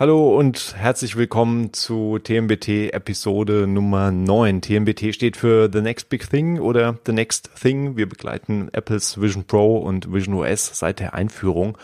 [0.00, 4.62] Hallo und herzlich willkommen zu TMBT Episode Nummer 9.
[4.62, 7.98] TMBT steht für The Next Big Thing oder The Next Thing.
[7.98, 11.76] Wir begleiten Apples Vision Pro und Vision OS seit der Einführung.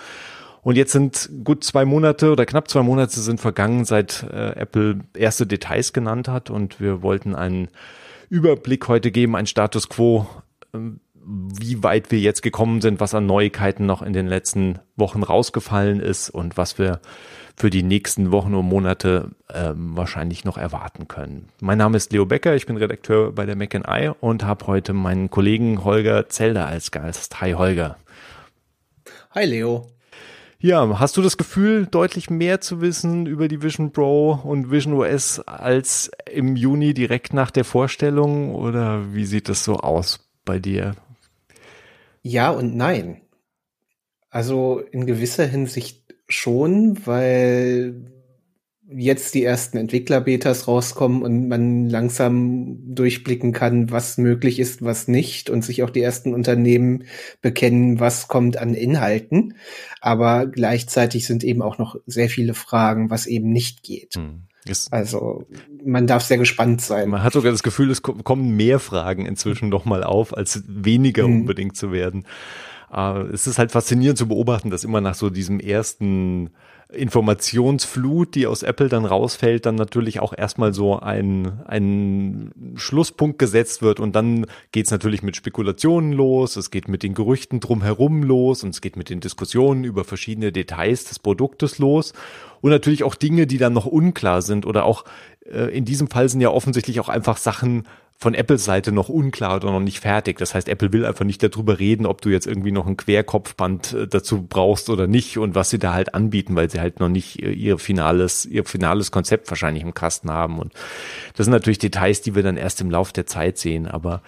[0.62, 5.00] Und jetzt sind gut zwei Monate oder knapp zwei Monate sind vergangen, seit äh, Apple
[5.12, 7.68] erste Details genannt hat und wir wollten einen
[8.30, 10.26] Überblick heute geben, ein Status quo,
[10.72, 15.22] ähm, wie weit wir jetzt gekommen sind, was an Neuigkeiten noch in den letzten Wochen
[15.22, 17.00] rausgefallen ist und was wir
[17.56, 21.48] für die nächsten Wochen und Monate ähm, wahrscheinlich noch erwarten können.
[21.60, 24.92] Mein Name ist Leo Becker, ich bin Redakteur bei der Mac Eye und habe heute
[24.92, 27.40] meinen Kollegen Holger Zelder als Gast.
[27.40, 27.96] Hi Holger.
[29.32, 29.88] Hi Leo.
[30.58, 34.94] Ja, hast du das Gefühl, deutlich mehr zu wissen über die Vision Pro und Vision
[34.94, 40.58] OS als im Juni direkt nach der Vorstellung oder wie sieht das so aus bei
[40.58, 40.94] dir?
[42.26, 43.20] Ja und nein.
[44.30, 48.10] Also in gewisser Hinsicht schon, weil
[48.88, 55.50] jetzt die ersten Entwickler-Betas rauskommen und man langsam durchblicken kann, was möglich ist, was nicht
[55.50, 57.04] und sich auch die ersten Unternehmen
[57.42, 59.54] bekennen, was kommt an Inhalten.
[60.00, 64.16] Aber gleichzeitig sind eben auch noch sehr viele Fragen, was eben nicht geht.
[64.16, 64.42] Hm.
[64.90, 65.46] Also
[65.84, 67.08] man darf sehr gespannt sein.
[67.08, 71.24] Man hat sogar das Gefühl, es kommen mehr Fragen inzwischen noch mal auf, als weniger
[71.24, 71.40] hm.
[71.40, 72.26] unbedingt zu werden.
[72.92, 76.50] Äh, es ist halt faszinierend zu beobachten, dass immer nach so diesem ersten
[76.88, 83.82] Informationsflut, die aus Apple dann rausfällt, dann natürlich auch erstmal so ein, ein Schlusspunkt gesetzt
[83.82, 83.98] wird.
[83.98, 88.70] Und dann geht's natürlich mit Spekulationen los, es geht mit den Gerüchten drumherum los und
[88.70, 92.12] es geht mit den Diskussionen über verschiedene Details des Produktes los.
[92.60, 95.04] Und natürlich auch Dinge, die dann noch unklar sind oder auch
[95.44, 97.86] äh, in diesem Fall sind ja offensichtlich auch einfach Sachen
[98.18, 100.38] von Apples Seite noch unklar oder noch nicht fertig.
[100.38, 103.92] Das heißt, Apple will einfach nicht darüber reden, ob du jetzt irgendwie noch ein Querkopfband
[103.92, 107.10] äh, dazu brauchst oder nicht und was sie da halt anbieten, weil sie halt noch
[107.10, 110.58] nicht äh, ihr finales, ihr finales Konzept wahrscheinlich im Kasten haben.
[110.58, 110.72] Und
[111.34, 113.86] das sind natürlich Details, die wir dann erst im Lauf der Zeit sehen.
[113.86, 114.22] Aber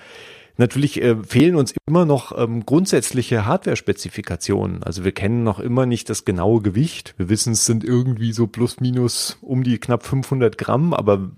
[0.59, 4.83] Natürlich äh, fehlen uns immer noch ähm, grundsätzliche Hardware-Spezifikationen.
[4.83, 7.15] Also wir kennen noch immer nicht das genaue Gewicht.
[7.17, 11.31] Wir wissen, es sind irgendwie so plus minus um die knapp 500 Gramm, aber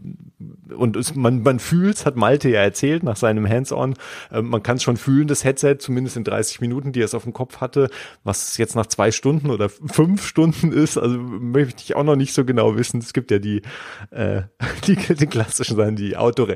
[0.75, 3.95] und es, man, man fühlt hat Malte ja erzählt nach seinem Hands-on,
[4.31, 7.15] äh, man kann es schon fühlen, das Headset, zumindest in 30 Minuten, die er es
[7.15, 7.91] auf dem Kopf hatte,
[8.25, 12.33] was jetzt nach zwei Stunden oder fünf Stunden ist, also möchte ich auch noch nicht
[12.33, 13.01] so genau wissen.
[13.01, 13.63] Es gibt ja die,
[14.11, 14.43] äh,
[14.87, 16.49] die, die klassischen Sachen, die Auto,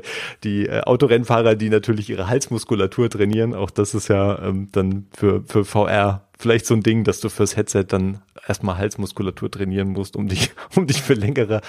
[0.43, 5.43] die äh, Autorennfahrer, die natürlich ihre Halsmuskulatur trainieren, auch das ist ja ähm, dann für,
[5.45, 10.15] für VR vielleicht so ein Ding, dass du fürs Headset dann erstmal Halsmuskulatur trainieren musst,
[10.15, 11.61] um dich, um dich für längere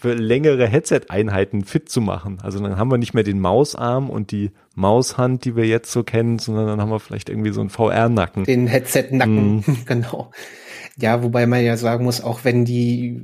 [0.00, 2.38] für längere Headset-Einheiten fit zu machen.
[2.40, 6.04] Also dann haben wir nicht mehr den Mausarm und die Maushand, die wir jetzt so
[6.04, 8.44] kennen, sondern dann haben wir vielleicht irgendwie so einen VR-Nacken.
[8.44, 9.64] Den Headset-Nacken, mm.
[9.86, 10.30] genau.
[11.00, 13.20] Ja, wobei man ja sagen muss, auch wenn die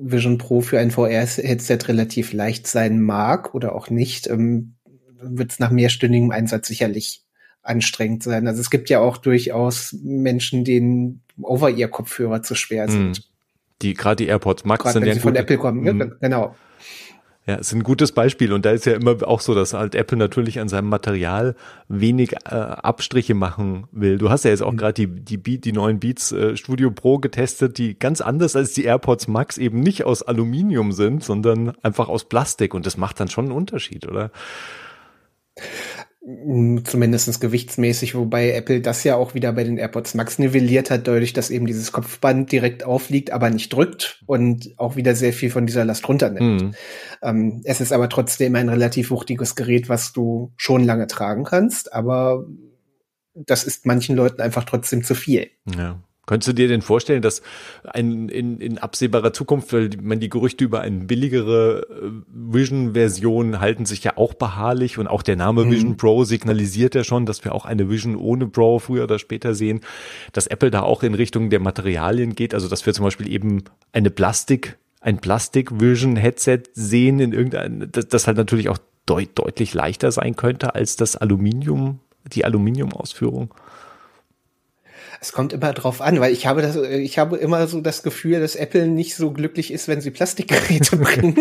[0.00, 4.74] Vision Pro für ein VR-Headset relativ leicht sein mag oder auch nicht, ähm,
[5.22, 7.22] wird es nach mehrstündigem Einsatz sicherlich
[7.62, 8.46] anstrengend sein.
[8.46, 13.20] Also es gibt ja auch durchaus Menschen, denen Over-Ear-Kopfhörer zu schwer sind.
[13.20, 13.22] Mm.
[13.82, 16.14] Die gerade die AirPods Max grad, sind ja von Apple kommen, mhm.
[16.20, 16.54] genau.
[17.44, 20.16] Ja, ist ein gutes Beispiel und da ist ja immer auch so, dass halt Apple
[20.16, 21.56] natürlich an seinem Material
[21.88, 24.18] wenig äh, Abstriche machen will.
[24.18, 24.76] Du hast ja jetzt auch mhm.
[24.76, 28.74] gerade die die Beat, die neuen Beats äh, Studio Pro getestet, die ganz anders als
[28.74, 33.18] die AirPods Max eben nicht aus Aluminium sind, sondern einfach aus Plastik und das macht
[33.18, 34.30] dann schon einen Unterschied, oder?
[36.84, 41.32] Zumindest gewichtsmäßig, wobei Apple das ja auch wieder bei den AirPods Max nivelliert hat, dadurch,
[41.32, 45.66] dass eben dieses Kopfband direkt aufliegt, aber nicht drückt und auch wieder sehr viel von
[45.66, 46.62] dieser Last runternimmt.
[46.62, 46.74] Mhm.
[47.22, 51.92] Ähm, es ist aber trotzdem ein relativ wuchtiges Gerät, was du schon lange tragen kannst,
[51.92, 52.46] aber
[53.34, 55.50] das ist manchen Leuten einfach trotzdem zu viel.
[55.76, 56.00] Ja.
[56.24, 57.42] Könntest du dir denn vorstellen, dass
[57.84, 63.86] ein, in, in absehbarer Zukunft, weil man die Gerüchte über eine billigere äh, Vision-Version halten
[63.86, 65.70] sich ja auch beharrlich und auch der Name mhm.
[65.72, 69.56] Vision Pro signalisiert ja schon, dass wir auch eine Vision ohne Pro früher oder später
[69.56, 69.80] sehen,
[70.32, 73.64] dass Apple da auch in Richtung der Materialien geht, also dass wir zum Beispiel eben
[73.92, 80.12] eine Plastik, ein Plastik-Vision-Headset sehen in irgendein, das, das halt natürlich auch deut, deutlich leichter
[80.12, 81.98] sein könnte als das Aluminium,
[82.32, 83.52] die Aluminium-Ausführung.
[85.22, 88.40] Es kommt immer drauf an, weil ich habe das, ich habe immer so das Gefühl,
[88.40, 91.36] dass Apple nicht so glücklich ist, wenn sie Plastikgeräte bringen,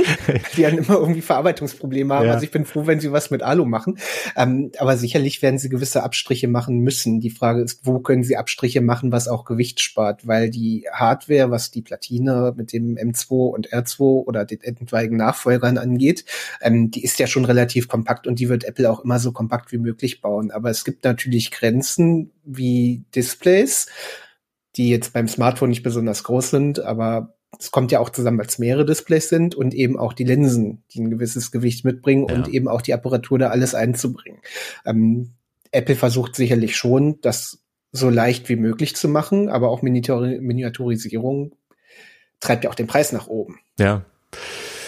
[0.56, 2.28] die dann immer irgendwie Verarbeitungsprobleme haben.
[2.28, 2.33] Ja.
[2.33, 3.98] Also ich bin froh, wenn sie was mit Alu machen.
[4.38, 7.22] Ähm, aber sicherlich werden sie gewisse Abstriche machen müssen.
[7.22, 10.28] Die Frage ist, wo können sie Abstriche machen, was auch Gewicht spart?
[10.28, 15.80] Weil die Hardware, was die Platine mit dem M2 und R2 oder den etwaigen Nachfolgern
[15.80, 16.24] angeht,
[16.62, 19.72] ähm, die ist ja schon relativ kompakt und die wird Apple auch immer so kompakt
[19.72, 20.51] wie möglich bauen.
[20.51, 23.70] Aber es gibt natürlich Grenzen wie Displays,
[24.75, 28.47] die jetzt beim Smartphone nicht besonders groß sind, aber es kommt ja auch zusammen, weil
[28.47, 32.35] es mehrere Displays sind und eben auch die Linsen, die ein gewisses Gewicht mitbringen ja.
[32.35, 34.39] und eben auch die Apparatur da alles einzubringen.
[34.85, 35.33] Ähm,
[35.71, 37.59] Apple versucht sicherlich schon, das
[37.91, 41.56] so leicht wie möglich zu machen, aber auch Miniaturisierung
[42.39, 43.59] treibt ja auch den Preis nach oben.
[43.77, 44.06] Ja.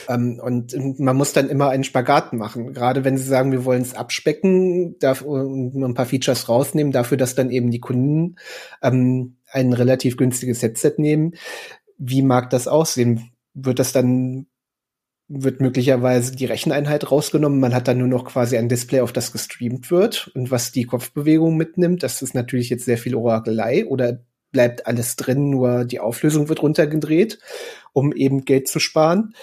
[0.08, 2.74] Ähm, und man muss dann immer einen Spagat machen.
[2.74, 4.96] Gerade wenn sie sagen, wir wollen es abspecken
[5.26, 8.36] und ein paar Features rausnehmen, dafür, dass dann eben die Kunden
[8.82, 11.36] ähm, ein relativ günstiges Headset nehmen.
[11.98, 13.32] Wie mag das aussehen?
[13.54, 14.48] Wird das dann
[15.30, 17.60] wird möglicherweise die Recheneinheit rausgenommen.
[17.60, 20.84] Man hat dann nur noch quasi ein Display, auf das gestreamt wird und was die
[20.84, 22.04] Kopfbewegung mitnimmt.
[22.04, 24.20] Das ist natürlich jetzt sehr viel Orakelei oder
[24.52, 27.40] bleibt alles drin, nur die Auflösung wird runtergedreht,
[27.92, 29.34] um eben Geld zu sparen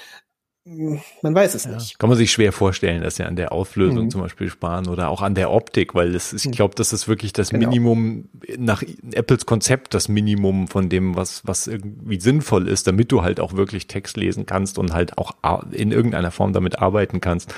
[0.65, 1.73] man weiß es ja.
[1.73, 1.99] nicht.
[1.99, 4.11] Kann man sich schwer vorstellen, dass sie an der Auflösung mhm.
[4.11, 6.55] zum Beispiel sparen oder auch an der Optik, weil das ist, ich mhm.
[6.55, 7.69] glaube, das ist wirklich das genau.
[7.69, 8.29] Minimum
[8.59, 13.41] nach Apples Konzept, das Minimum von dem, was, was irgendwie sinnvoll ist, damit du halt
[13.41, 15.33] auch wirklich Text lesen kannst und halt auch
[15.73, 17.55] in irgendeiner Form damit arbeiten kannst.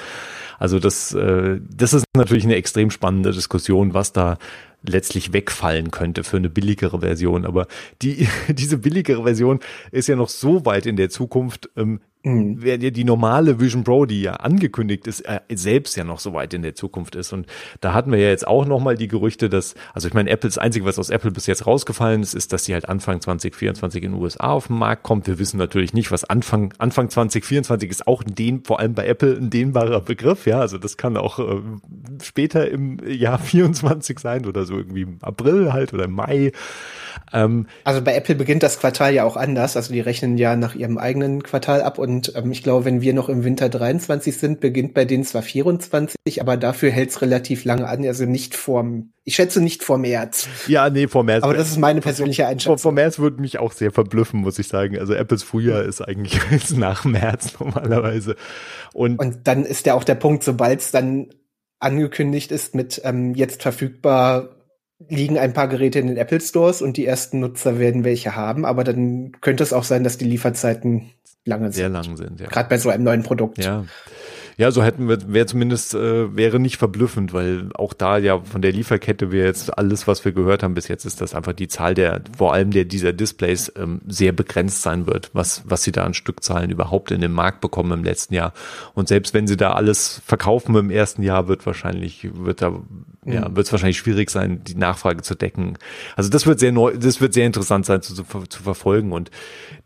[0.58, 4.38] Also das, äh, das ist natürlich eine extrem spannende Diskussion, was da
[4.84, 7.44] letztlich wegfallen könnte für eine billigere Version.
[7.44, 7.66] Aber
[8.00, 9.60] die, diese billigere Version
[9.90, 12.60] ist ja noch so weit in der Zukunft, ähm, Mhm.
[12.60, 16.62] Die normale Vision Pro, die ja angekündigt ist, äh, selbst ja noch so weit in
[16.62, 17.32] der Zukunft ist.
[17.32, 17.46] Und
[17.80, 20.58] da hatten wir ja jetzt auch nochmal die Gerüchte, dass, also ich meine, Apple, das
[20.58, 24.12] Einzige, was aus Apple bis jetzt rausgefallen ist, ist, dass sie halt Anfang 2024 in
[24.12, 25.26] den USA auf den Markt kommt.
[25.26, 29.36] Wir wissen natürlich nicht, was Anfang, Anfang 2024 ist auch den, vor allem bei Apple
[29.36, 30.46] ein dehnbarer Begriff.
[30.46, 31.60] Ja, also das kann auch äh,
[32.22, 36.52] später im Jahr 24 sein oder so irgendwie im April halt oder im Mai.
[37.32, 39.76] Ähm, also bei Apple beginnt das Quartal ja auch anders.
[39.76, 43.14] Also die rechnen ja nach ihrem eigenen Quartal ab und ähm, ich glaube, wenn wir
[43.14, 47.64] noch im Winter 23 sind, beginnt bei denen zwar 24, aber dafür hält es relativ
[47.64, 48.04] lange an.
[48.04, 50.48] Also nicht vorm, ich schätze nicht vor März.
[50.66, 51.44] Ja, nee, vor März.
[51.44, 52.78] Aber das ist meine persönliche Einschätzung.
[52.78, 54.98] Vor, vor März würde mich auch sehr verblüffen, muss ich sagen.
[54.98, 56.40] Also Apples Frühjahr ist eigentlich
[56.76, 58.36] nach März normalerweise.
[58.92, 61.28] Und, und dann ist ja auch der Punkt, sobald es dann
[61.78, 64.50] angekündigt ist mit ähm, jetzt verfügbar
[65.08, 68.64] liegen ein paar Geräte in den Apple Stores und die ersten Nutzer werden welche haben,
[68.64, 71.10] aber dann könnte es auch sein, dass die Lieferzeiten
[71.44, 71.74] lange sind.
[71.74, 72.48] Sehr lang sind, ja.
[72.48, 73.62] Gerade bei so einem neuen Produkt.
[73.64, 73.84] Ja.
[74.58, 78.60] Ja, so hätten wir, wäre zumindest, äh, wäre nicht verblüffend, weil auch da ja von
[78.60, 81.68] der Lieferkette wir jetzt alles, was wir gehört haben bis jetzt, ist, dass einfach die
[81.68, 85.92] Zahl der, vor allem der dieser Displays ähm, sehr begrenzt sein wird, was, was sie
[85.92, 88.52] da an Stückzahlen überhaupt in den Markt bekommen im letzten Jahr.
[88.94, 92.84] Und selbst wenn sie da alles verkaufen im ersten Jahr, wird wahrscheinlich, wird da, mhm.
[93.24, 95.78] ja, wird es wahrscheinlich schwierig sein, die Nachfrage zu decken.
[96.14, 99.12] Also das wird sehr neu, das wird sehr interessant sein zu, zu, zu verfolgen.
[99.12, 99.30] Und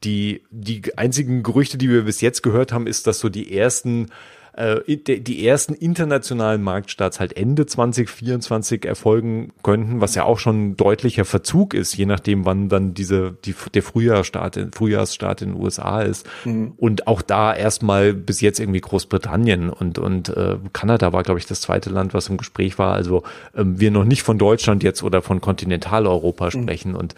[0.02, 4.08] die, die einzigen Gerüchte, die wir bis jetzt gehört haben, ist, dass so die ersten
[4.56, 10.76] äh, die ersten internationalen Marktstarts halt Ende 2024 erfolgen könnten, was ja auch schon ein
[10.76, 16.00] deutlicher Verzug ist, je nachdem, wann dann diese, die, der Frühjahrsstart, Frühjahrsstart in den USA
[16.00, 16.26] ist.
[16.44, 16.72] Mhm.
[16.78, 21.46] Und auch da erstmal bis jetzt irgendwie Großbritannien und, und äh, Kanada war, glaube ich,
[21.46, 22.94] das zweite Land, was im Gespräch war.
[22.94, 23.24] Also
[23.54, 26.50] ähm, wir noch nicht von Deutschland jetzt oder von Kontinentaleuropa mhm.
[26.50, 26.92] sprechen.
[26.92, 26.98] Mhm.
[26.98, 27.14] Und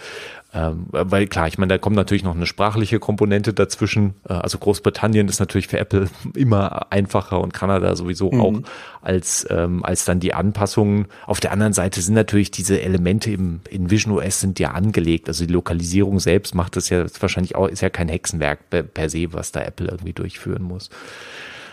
[0.55, 4.15] ähm, weil klar, ich meine, da kommt natürlich noch eine sprachliche Komponente dazwischen.
[4.27, 8.41] Äh, also Großbritannien ist natürlich für Apple immer einfacher und Kanada sowieso mhm.
[8.41, 8.61] auch
[9.03, 11.07] als, ähm, als dann die Anpassungen.
[11.27, 15.29] Auf der anderen Seite sind natürlich diese Elemente im, in Vision OS sind ja angelegt.
[15.29, 19.11] Also die Lokalisierung selbst macht das ja wahrscheinlich auch, ist ja kein Hexenwerk per, per
[19.11, 20.89] se, was da Apple irgendwie durchführen muss.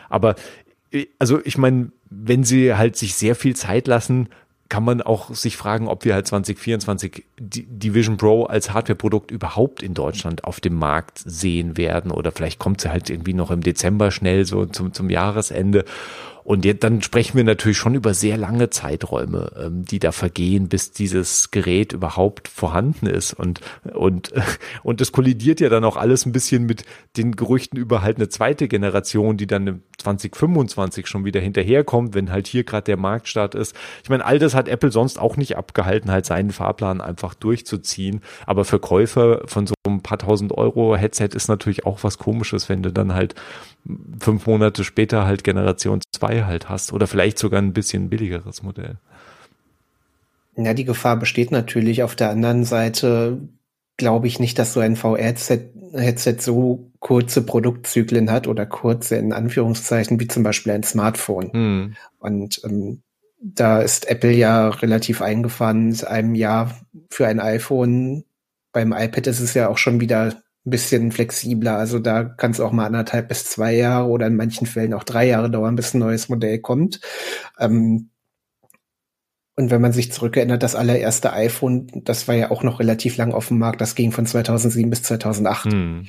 [0.09, 0.35] Aber
[0.91, 4.27] äh, also ich meine, wenn sie halt sich sehr viel Zeit lassen,
[4.67, 9.83] kann man auch sich fragen, ob wir halt 2024 die Vision Pro als Hardware-Produkt überhaupt
[9.83, 12.09] in Deutschland auf dem Markt sehen werden.
[12.11, 15.85] Oder vielleicht kommt sie halt irgendwie noch im Dezember schnell so zum, zum Jahresende
[16.45, 20.69] und jetzt, dann sprechen wir natürlich schon über sehr lange Zeiträume, ähm, die da vergehen,
[20.69, 23.33] bis dieses Gerät überhaupt vorhanden ist.
[23.33, 23.61] Und,
[23.95, 24.31] und,
[24.83, 26.85] und das kollidiert ja dann auch alles ein bisschen mit
[27.17, 32.45] den Gerüchten über halt eine zweite Generation, die dann 2025 schon wieder hinterherkommt, wenn halt
[32.45, 33.75] hier gerade der Marktstart ist.
[34.03, 38.21] Ich meine, all das hat Apple sonst auch nicht abgehalten, halt seinen Fahrplan einfach durchzuziehen.
[38.45, 42.69] Aber für Käufer von so ein paar tausend Euro Headset ist natürlich auch was komisches,
[42.69, 43.33] wenn du dann halt
[44.19, 48.97] fünf Monate später halt Generation 2 halt hast oder vielleicht sogar ein bisschen billigeres Modell.
[50.57, 52.03] Ja, die Gefahr besteht natürlich.
[52.03, 53.39] Auf der anderen Seite
[53.97, 59.33] glaube ich nicht, dass so ein VR-Headset Headset so kurze Produktzyklen hat oder kurze in
[59.33, 61.51] Anführungszeichen wie zum Beispiel ein Smartphone.
[61.53, 61.95] Hm.
[62.19, 63.01] Und ähm,
[63.39, 66.77] da ist Apple ja relativ eingefahren, in einem Jahr
[67.09, 68.25] für ein iPhone.
[68.71, 71.77] Beim iPad ist es ja auch schon wieder ein bisschen flexibler.
[71.77, 75.03] Also da kann es auch mal anderthalb bis zwei Jahre oder in manchen Fällen auch
[75.03, 77.01] drei Jahre dauern, bis ein neues Modell kommt.
[77.59, 78.09] Ähm,
[79.55, 83.31] und wenn man sich zurückerinnert, das allererste iPhone, das war ja auch noch relativ lang
[83.31, 83.79] auf dem Markt.
[83.79, 85.71] Das ging von 2007 bis 2008.
[85.71, 86.07] Hm.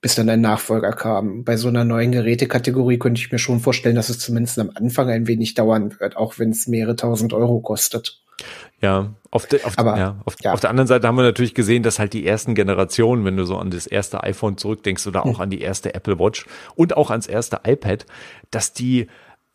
[0.00, 1.44] bis dann ein Nachfolger kam.
[1.44, 5.10] Bei so einer neuen Gerätekategorie könnte ich mir schon vorstellen, dass es zumindest am Anfang
[5.10, 8.22] ein wenig dauern wird, auch wenn es mehrere tausend Euro kostet.
[8.80, 10.52] Ja, auf, de, auf, Aber, ja, auf, ja.
[10.52, 13.44] auf der anderen Seite haben wir natürlich gesehen, dass halt die ersten Generationen, wenn du
[13.44, 15.42] so an das erste iPhone zurückdenkst oder auch hm.
[15.42, 18.06] an die erste Apple Watch und auch ans erste iPad,
[18.50, 19.08] dass die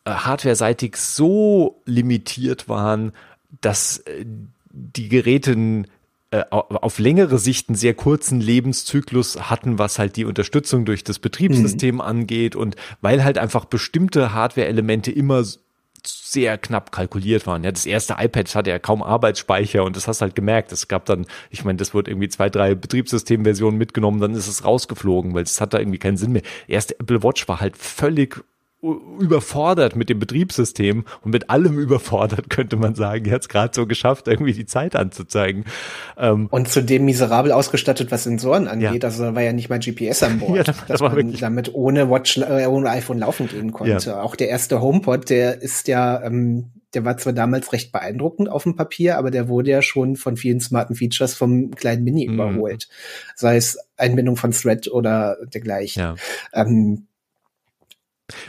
[0.04, 3.12] äh, hardware-seitig so limitiert waren,
[3.60, 4.24] dass äh,
[4.70, 5.84] die Geräte
[6.30, 11.18] äh, auf längere Sicht einen sehr kurzen Lebenszyklus hatten, was halt die Unterstützung durch das
[11.18, 12.00] Betriebssystem mhm.
[12.00, 15.44] angeht und weil halt einfach bestimmte Hardware-Elemente immer
[16.04, 17.64] sehr knapp kalkuliert waren.
[17.64, 20.72] Ja, das erste iPad hatte ja kaum Arbeitsspeicher und das hast halt gemerkt.
[20.72, 24.64] Es gab dann, ich meine, das wurde irgendwie zwei, drei Betriebssystemversionen mitgenommen, dann ist es
[24.64, 26.42] rausgeflogen, weil es hat da irgendwie keinen Sinn mehr.
[26.68, 28.44] erste Apple Watch war halt völlig
[29.18, 33.26] überfordert mit dem Betriebssystem und mit allem überfordert, könnte man sagen.
[33.26, 35.64] Er hat es gerade so geschafft, irgendwie die Zeit anzuzeigen.
[36.16, 39.02] Ähm, und zudem miserabel ausgestattet, was Sensoren angeht.
[39.02, 39.08] Ja.
[39.08, 41.40] Also da war ja nicht mal GPS an Bord, ja, das, das dass man wirklich
[41.40, 44.10] damit ohne Watch, äh, ohne iPhone laufen gehen konnte.
[44.10, 44.22] Ja.
[44.22, 48.62] Auch der erste HomePod, der ist ja, ähm, der war zwar damals recht beeindruckend auf
[48.62, 52.34] dem Papier, aber der wurde ja schon von vielen smarten Features vom kleinen Mini mhm.
[52.34, 52.88] überholt.
[53.34, 56.00] Sei es Einbindung von Thread oder dergleichen.
[56.00, 56.14] Ja.
[56.54, 57.06] Ähm,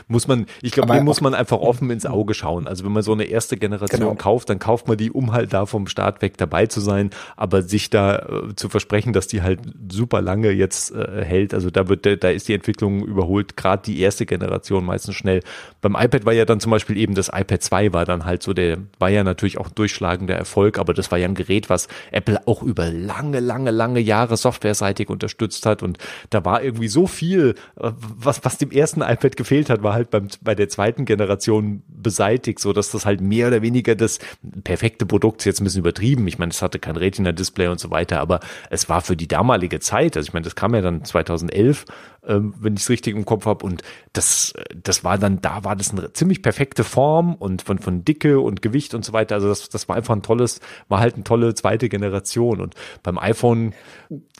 [0.08, 2.66] muss man, ich glaube, dem muss man einfach offen ins Auge schauen.
[2.66, 4.14] Also wenn man so eine erste Generation genau.
[4.14, 7.62] kauft, dann kauft man die, um halt da vom Start weg dabei zu sein, aber
[7.62, 11.88] sich da äh, zu versprechen, dass die halt super lange jetzt äh, hält, also da
[11.88, 15.42] wird, da ist die Entwicklung überholt, gerade die erste Generation meistens schnell.
[15.80, 18.52] Beim iPad war ja dann zum Beispiel eben das iPad 2 war dann halt so
[18.52, 22.40] der, war ja natürlich auch durchschlagender Erfolg, aber das war ja ein Gerät, was Apple
[22.46, 25.98] auch über lange, lange, lange Jahre softwareseitig unterstützt hat und
[26.30, 30.10] da war irgendwie so viel, äh, was, was dem ersten iPad gefehlt hat, war halt
[30.10, 34.18] beim, bei der zweiten Generation beseitigt, so dass das halt mehr oder weniger das
[34.64, 36.26] perfekte Produkt jetzt ein bisschen übertrieben.
[36.28, 39.80] Ich meine, es hatte kein Retina-Display und so weiter, aber es war für die damalige
[39.80, 41.84] Zeit, also ich meine, das kam ja dann 2011
[42.28, 43.64] ähm, wenn ich es richtig im Kopf habe.
[43.64, 43.82] Und
[44.12, 48.40] das, das war dann, da war das eine ziemlich perfekte Form und von, von Dicke
[48.40, 49.34] und Gewicht und so weiter.
[49.34, 52.60] Also das, das war einfach ein tolles, war halt eine tolle zweite Generation.
[52.60, 53.74] Und beim iPhone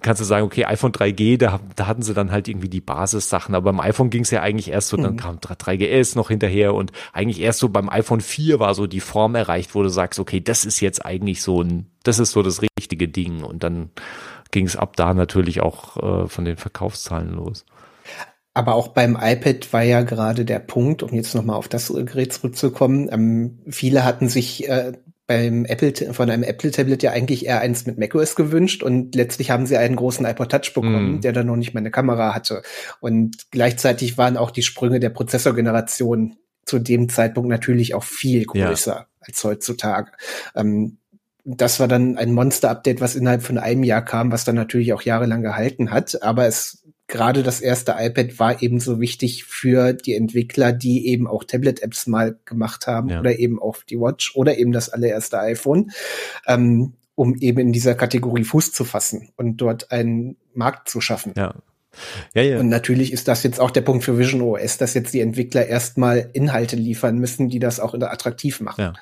[0.03, 3.55] kannst du sagen, okay, iPhone 3G, da, da hatten sie dann halt irgendwie die Basissachen.
[3.55, 5.03] Aber beim iPhone ging es ja eigentlich erst so, mhm.
[5.03, 9.01] dann kam 3GS noch hinterher und eigentlich erst so beim iPhone 4 war so die
[9.01, 12.43] Form erreicht, wo du sagst, okay, das ist jetzt eigentlich so ein, das ist so
[12.43, 13.43] das richtige Ding.
[13.43, 13.91] Und dann
[14.51, 17.65] ging es ab da natürlich auch äh, von den Verkaufszahlen los.
[18.55, 22.33] Aber auch beim iPad war ja gerade der Punkt, um jetzt nochmal auf das Gerät
[22.33, 23.09] zurückzukommen.
[23.13, 24.95] Ähm, viele hatten sich äh,
[25.29, 29.51] beim Apple von einem Apple Tablet ja eigentlich eher eins mit macOS gewünscht und letztlich
[29.51, 31.21] haben sie einen großen iPod Touch bekommen, mm.
[31.21, 32.63] der dann noch nicht mal eine Kamera hatte.
[32.99, 38.93] Und gleichzeitig waren auch die Sprünge der Prozessorgeneration zu dem Zeitpunkt natürlich auch viel größer
[38.93, 39.07] ja.
[39.21, 40.13] als heutzutage.
[40.57, 40.99] Ähm,
[41.57, 45.03] das war dann ein Monster-Update, was innerhalb von einem Jahr kam, was dann natürlich auch
[45.03, 46.23] jahrelang gehalten hat.
[46.23, 51.27] Aber es gerade das erste iPad war eben so wichtig für die Entwickler, die eben
[51.27, 53.21] auch Tablet-Apps mal gemacht haben ja.
[53.21, 55.91] oder eben auch die Watch oder eben das allererste iPhone,
[56.47, 61.33] ähm, um eben in dieser Kategorie Fuß zu fassen und dort einen Markt zu schaffen.
[61.35, 61.55] Ja.
[62.35, 62.61] Ja, ja.
[62.61, 65.67] Und natürlich ist das jetzt auch der Punkt für Vision OS, dass jetzt die Entwickler
[65.67, 68.81] erstmal Inhalte liefern müssen, die das auch attraktiv machen.
[68.83, 68.93] Ja.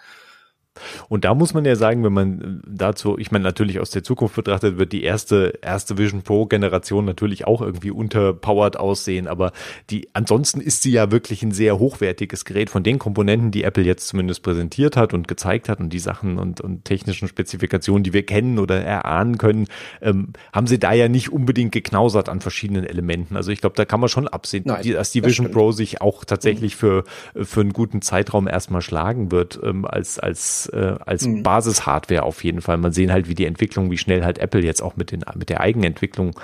[1.08, 4.02] Und da muss man ja sagen, wenn man äh, dazu, ich meine, natürlich aus der
[4.02, 9.52] Zukunft betrachtet, wird die erste, erste Vision Pro Generation natürlich auch irgendwie unterpowered aussehen, aber
[9.90, 13.84] die, ansonsten ist sie ja wirklich ein sehr hochwertiges Gerät von den Komponenten, die Apple
[13.84, 18.12] jetzt zumindest präsentiert hat und gezeigt hat und die Sachen und, und technischen Spezifikationen, die
[18.12, 19.66] wir kennen oder erahnen können,
[20.00, 23.36] ähm, haben sie da ja nicht unbedingt geknausert an verschiedenen Elementen.
[23.36, 26.00] Also ich glaube, da kann man schon absehen, Nein, die, dass die Vision Pro sich
[26.00, 26.78] auch tatsächlich mhm.
[26.78, 27.04] für,
[27.44, 31.42] für einen guten Zeitraum erstmal schlagen wird, ähm, als, als äh, als mhm.
[31.42, 32.76] Basishardware auf jeden Fall.
[32.76, 35.48] Man sehen halt, wie die Entwicklung, wie schnell halt Apple jetzt auch mit, den, mit
[35.48, 36.38] der Eigenentwicklung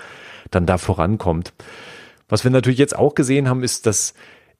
[0.50, 1.52] dann da vorankommt.
[2.28, 4.14] Was wir natürlich jetzt auch gesehen haben, ist, dass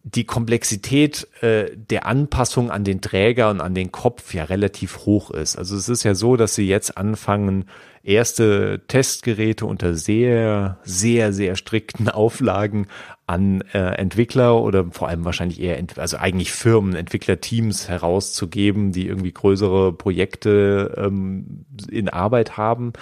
[0.04, 5.30] die Komplexität äh, der Anpassung an den Träger und an den Kopf ja relativ hoch
[5.30, 5.56] ist.
[5.56, 7.66] Also es ist ja so, dass sie jetzt anfangen,
[8.02, 12.88] erste Testgeräte unter sehr, sehr, sehr strikten Auflagen
[13.26, 19.32] an äh, Entwickler oder vor allem wahrscheinlich eher, also eigentlich Firmen, Entwicklerteams herauszugeben, die irgendwie
[19.32, 22.92] größere Projekte ähm, in Arbeit haben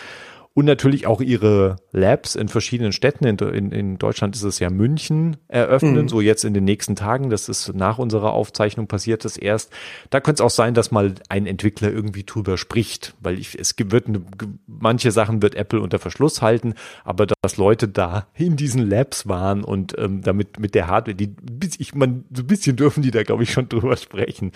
[0.52, 3.24] und natürlich auch ihre Labs in verschiedenen Städten.
[3.24, 6.08] In, in, in Deutschland ist es ja München eröffnen, mhm.
[6.08, 7.30] so jetzt in den nächsten Tagen.
[7.30, 9.72] Das ist nach unserer Aufzeichnung passiert das erst.
[10.10, 13.76] Da könnte es auch sein, dass mal ein Entwickler irgendwie drüber spricht, weil ich, es
[13.78, 14.22] wird eine,
[14.66, 19.62] manche Sachen wird Apple unter Verschluss halten, aber dass Leute da in diesen Labs waren
[19.62, 21.32] und ähm, damit mit der Hardware, die
[21.78, 24.50] ich man so ein bisschen dürfen die da glaube ich schon drüber sprechen.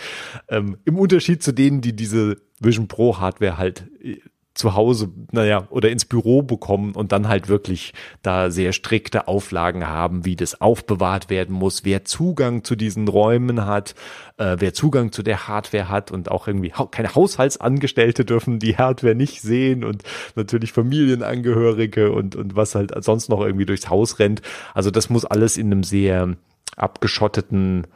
[0.49, 4.19] Ähm, Im Unterschied zu denen, die diese Vision Pro Hardware halt äh,
[4.55, 7.93] zu Hause, naja, oder ins Büro bekommen und dann halt wirklich
[8.23, 13.67] da sehr strikte Auflagen haben, wie das aufbewahrt werden muss, wer Zugang zu diesen Räumen
[13.67, 13.97] hat,
[14.37, 18.77] äh, wer Zugang zu der Hardware hat und auch irgendwie ha keine Haushaltsangestellte dürfen die
[18.77, 20.05] Hardware nicht sehen und
[20.37, 24.41] natürlich Familienangehörige und, und was halt sonst noch irgendwie durchs Haus rennt.
[24.73, 26.37] Also das muss alles in einem sehr
[26.77, 27.89] abgeschotteten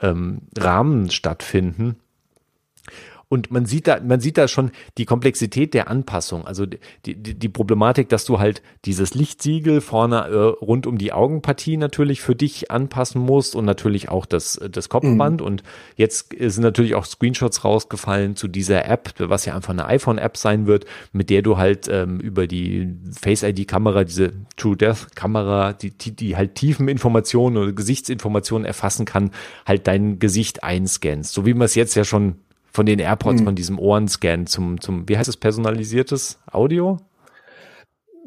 [0.00, 1.96] ähm, Rahmen stattfinden.
[3.32, 7.32] Und man sieht da, man sieht da schon die Komplexität der Anpassung, also die, die,
[7.32, 12.36] die Problematik, dass du halt dieses Lichtsiegel vorne äh, rund um die Augenpartie natürlich für
[12.36, 15.40] dich anpassen musst und natürlich auch das, das Kopfband.
[15.40, 15.46] Mhm.
[15.46, 15.62] Und
[15.96, 20.66] jetzt sind natürlich auch Screenshots rausgefallen zu dieser App, was ja einfach eine iPhone-App sein
[20.66, 20.84] wird,
[21.14, 26.54] mit der du halt ähm, über die Face-ID-Kamera, diese True Death-Kamera, die, die, die halt
[26.54, 29.30] tiefen Informationen oder Gesichtsinformationen erfassen kann,
[29.64, 31.32] halt dein Gesicht einscannst.
[31.32, 32.34] So wie man es jetzt ja schon
[32.72, 33.46] von den AirPods, hm.
[33.46, 36.98] von diesem Ohrenscan zum, zum, wie heißt es, personalisiertes Audio?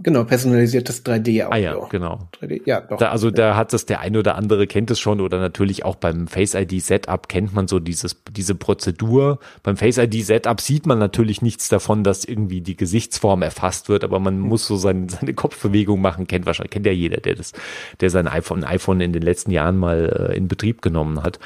[0.03, 1.49] Genau, personalisiertes 3D-Audio.
[1.51, 2.27] Ah ja, genau.
[2.41, 2.97] 3D, ja, doch.
[2.97, 3.33] Da, also ja.
[3.33, 6.53] da hat das der eine oder andere kennt es schon oder natürlich auch beim Face
[6.53, 9.39] ID Setup kennt man so dieses diese Prozedur.
[9.63, 14.03] Beim Face ID Setup sieht man natürlich nichts davon, dass irgendwie die Gesichtsform erfasst wird,
[14.03, 14.47] aber man mhm.
[14.47, 16.27] muss so seine, seine Kopfbewegung machen.
[16.27, 17.53] Kennt wahrscheinlich kennt ja jeder, der das,
[18.01, 21.39] der sein iPhone iPhone in den letzten Jahren mal äh, in Betrieb genommen hat.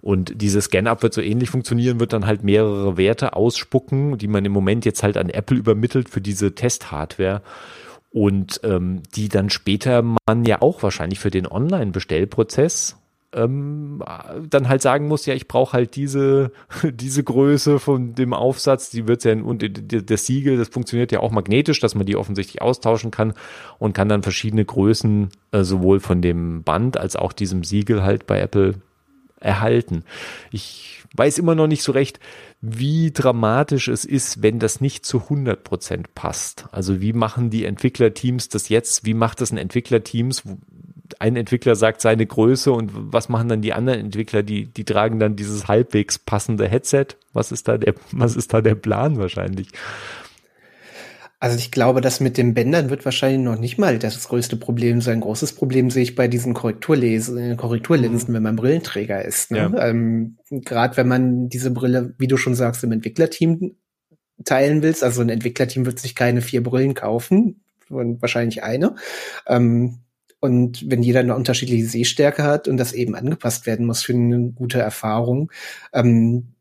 [0.00, 4.44] Und dieses Scan-Up wird so ähnlich funktionieren, wird dann halt mehrere Werte ausspucken, die man
[4.44, 7.42] im Moment jetzt halt an Apple übermittelt für diese Test-Hardware.
[8.10, 12.96] Und ähm, die dann später man ja auch wahrscheinlich für den Online-Bestellprozess
[13.36, 14.02] ähm,
[14.48, 19.06] dann halt sagen muss, ja, ich brauche halt diese, diese Größe von dem Aufsatz, die
[19.06, 19.64] wird ja, und
[20.10, 23.34] das Siegel, das funktioniert ja auch magnetisch, dass man die offensichtlich austauschen kann
[23.78, 28.26] und kann dann verschiedene Größen äh, sowohl von dem Band als auch diesem Siegel halt
[28.26, 28.76] bei Apple
[29.46, 30.04] erhalten.
[30.50, 32.20] Ich weiß immer noch nicht so recht,
[32.60, 36.66] wie dramatisch es ist, wenn das nicht zu 100 Prozent passt.
[36.72, 39.04] Also wie machen die Entwicklerteams das jetzt?
[39.04, 40.42] Wie macht das ein Entwicklerteams?
[41.18, 44.42] Ein Entwickler sagt seine Größe und was machen dann die anderen Entwickler?
[44.42, 47.06] Die, die tragen dann dieses halbwegs passende Headset.
[47.32, 49.68] Was ist da der, was ist da der Plan wahrscheinlich?
[51.38, 55.02] Also ich glaube, das mit den Bändern wird wahrscheinlich noch nicht mal das größte Problem
[55.02, 55.20] sein.
[55.20, 59.50] Großes Problem sehe ich bei diesen Korrekturlesen, äh, Korrekturlinsen, wenn man Brillenträger ist.
[59.50, 59.58] Ne?
[59.58, 59.88] Ja.
[59.88, 63.76] Ähm, Gerade wenn man diese Brille, wie du schon sagst, im Entwicklerteam
[64.44, 65.04] teilen willst.
[65.04, 68.94] Also ein Entwicklerteam wird sich keine vier Brillen kaufen, wahrscheinlich eine.
[69.46, 69.98] Ähm,
[70.40, 74.52] und wenn jeder eine unterschiedliche Sehstärke hat und das eben angepasst werden muss für eine
[74.52, 75.50] gute Erfahrung,
[75.92, 76.52] ähm,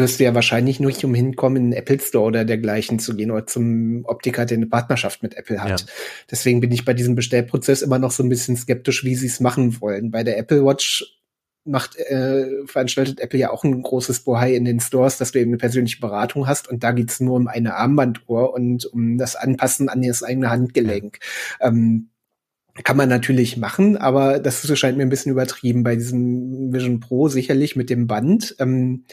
[0.00, 3.30] wirst du ja wahrscheinlich nicht umhin kommen, in den Apple Store oder dergleichen zu gehen
[3.30, 5.80] oder zum Optiker, der eine Partnerschaft mit Apple hat.
[5.80, 5.86] Ja.
[6.30, 9.38] Deswegen bin ich bei diesem Bestellprozess immer noch so ein bisschen skeptisch, wie sie es
[9.38, 10.10] machen wollen.
[10.10, 11.20] Bei der Apple Watch
[11.64, 15.50] macht, äh, veranstaltet Apple ja auch ein großes Bohai in den Stores, dass du eben
[15.50, 19.88] eine persönliche Beratung hast und da geht's nur um eine Armbanduhr und um das Anpassen
[19.88, 21.18] an das eigene Handgelenk.
[21.60, 22.10] Ähm,
[22.84, 27.28] kann man natürlich machen, aber das scheint mir ein bisschen übertrieben bei diesem Vision Pro
[27.28, 28.56] sicherlich mit dem Band.
[28.58, 29.04] Ähm,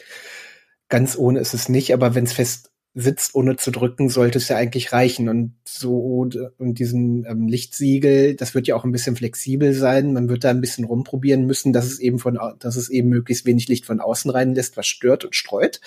[0.88, 4.48] ganz ohne ist es nicht, aber wenn es fest sitzt, ohne zu drücken, sollte es
[4.48, 5.28] ja eigentlich reichen.
[5.28, 10.12] Und so und diesen ähm, Lichtsiegel, das wird ja auch ein bisschen flexibel sein.
[10.12, 13.46] Man wird da ein bisschen rumprobieren müssen, dass es eben von, dass es eben möglichst
[13.46, 15.80] wenig Licht von außen reinlässt, was stört und streut.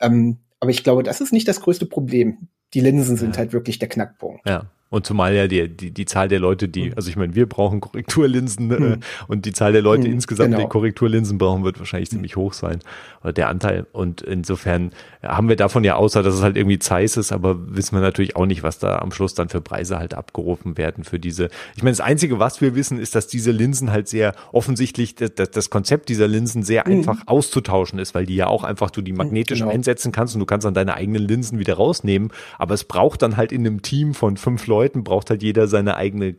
[0.00, 2.48] Ähm, aber ich glaube, das ist nicht das größte Problem.
[2.72, 3.38] Die Linsen sind ja.
[3.38, 4.48] halt wirklich der Knackpunkt.
[4.48, 4.70] Ja.
[4.94, 6.92] Und zumal ja die, die, die Zahl der Leute, die, hm.
[6.94, 9.00] also ich meine, wir brauchen Korrekturlinsen äh, hm.
[9.26, 10.62] und die Zahl der Leute hm, insgesamt, genau.
[10.62, 12.78] die Korrekturlinsen brauchen, wird wahrscheinlich ziemlich hoch sein.
[13.24, 13.86] Oder der Anteil.
[13.90, 17.96] Und insofern haben wir davon ja außer, dass es halt irgendwie Zeiss ist, aber wissen
[17.96, 21.18] wir natürlich auch nicht, was da am Schluss dann für Preise halt abgerufen werden für
[21.18, 21.48] diese.
[21.74, 25.32] Ich meine, das Einzige, was wir wissen, ist, dass diese Linsen halt sehr offensichtlich, das,
[25.34, 26.98] das Konzept dieser Linsen sehr mhm.
[26.98, 29.72] einfach auszutauschen ist, weil die ja auch einfach du die magnetisch genau.
[29.72, 32.30] einsetzen kannst und du kannst dann deine eigenen Linsen wieder rausnehmen.
[32.58, 35.66] Aber es braucht dann halt in einem Team von fünf Leuten Leuten braucht halt jeder
[35.66, 36.34] seine eigene,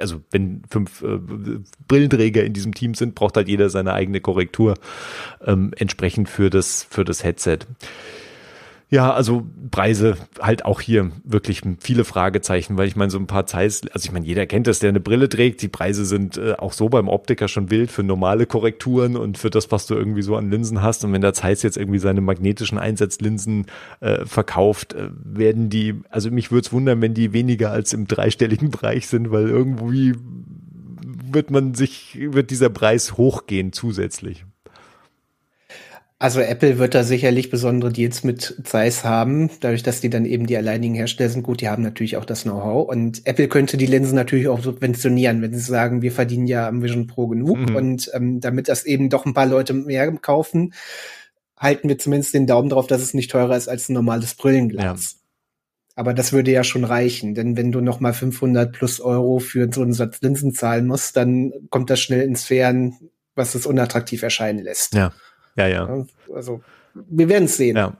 [0.00, 1.18] also wenn fünf äh,
[1.86, 4.74] Brillenträger in diesem Team sind, braucht halt jeder seine eigene Korrektur
[5.44, 7.58] ähm, entsprechend für das, für das Headset.
[8.92, 13.46] Ja, also Preise halt auch hier wirklich viele Fragezeichen, weil ich meine, so ein paar
[13.46, 15.62] Zeiss, also ich meine, jeder kennt das, der eine Brille trägt.
[15.62, 19.48] Die Preise sind äh, auch so beim Optiker schon wild für normale Korrekturen und für
[19.48, 21.04] das, was du irgendwie so an Linsen hast.
[21.04, 23.66] Und wenn der Zeiss jetzt irgendwie seine magnetischen Einsatzlinsen
[24.00, 28.08] äh, verkauft, äh, werden die, also mich würde es wundern, wenn die weniger als im
[28.08, 30.14] dreistelligen Bereich sind, weil irgendwie
[31.32, 34.44] wird man sich, wird dieser Preis hochgehen zusätzlich.
[36.22, 40.46] Also Apple wird da sicherlich besondere Deals mit Zeiss haben, dadurch, dass die dann eben
[40.46, 41.42] die alleinigen Hersteller sind.
[41.42, 45.40] Gut, die haben natürlich auch das Know-how und Apple könnte die Linsen natürlich auch subventionieren,
[45.40, 47.74] wenn sie sagen, wir verdienen ja am Vision Pro genug mhm.
[47.74, 50.74] und ähm, damit das eben doch ein paar Leute mehr kaufen,
[51.56, 55.12] halten wir zumindest den Daumen drauf, dass es nicht teurer ist als ein normales Brillenglas.
[55.12, 55.18] Ja.
[55.96, 59.70] Aber das würde ja schon reichen, denn wenn du noch mal 500 plus Euro für
[59.72, 64.22] so einen Satz Linsen zahlen musst, dann kommt das schnell ins Sphären, was es unattraktiv
[64.22, 64.92] erscheinen lässt.
[64.92, 65.12] Ja,
[65.68, 66.06] ja, ja.
[66.34, 66.62] Also
[66.94, 67.76] wir werden es sehen.
[67.76, 67.94] Ja.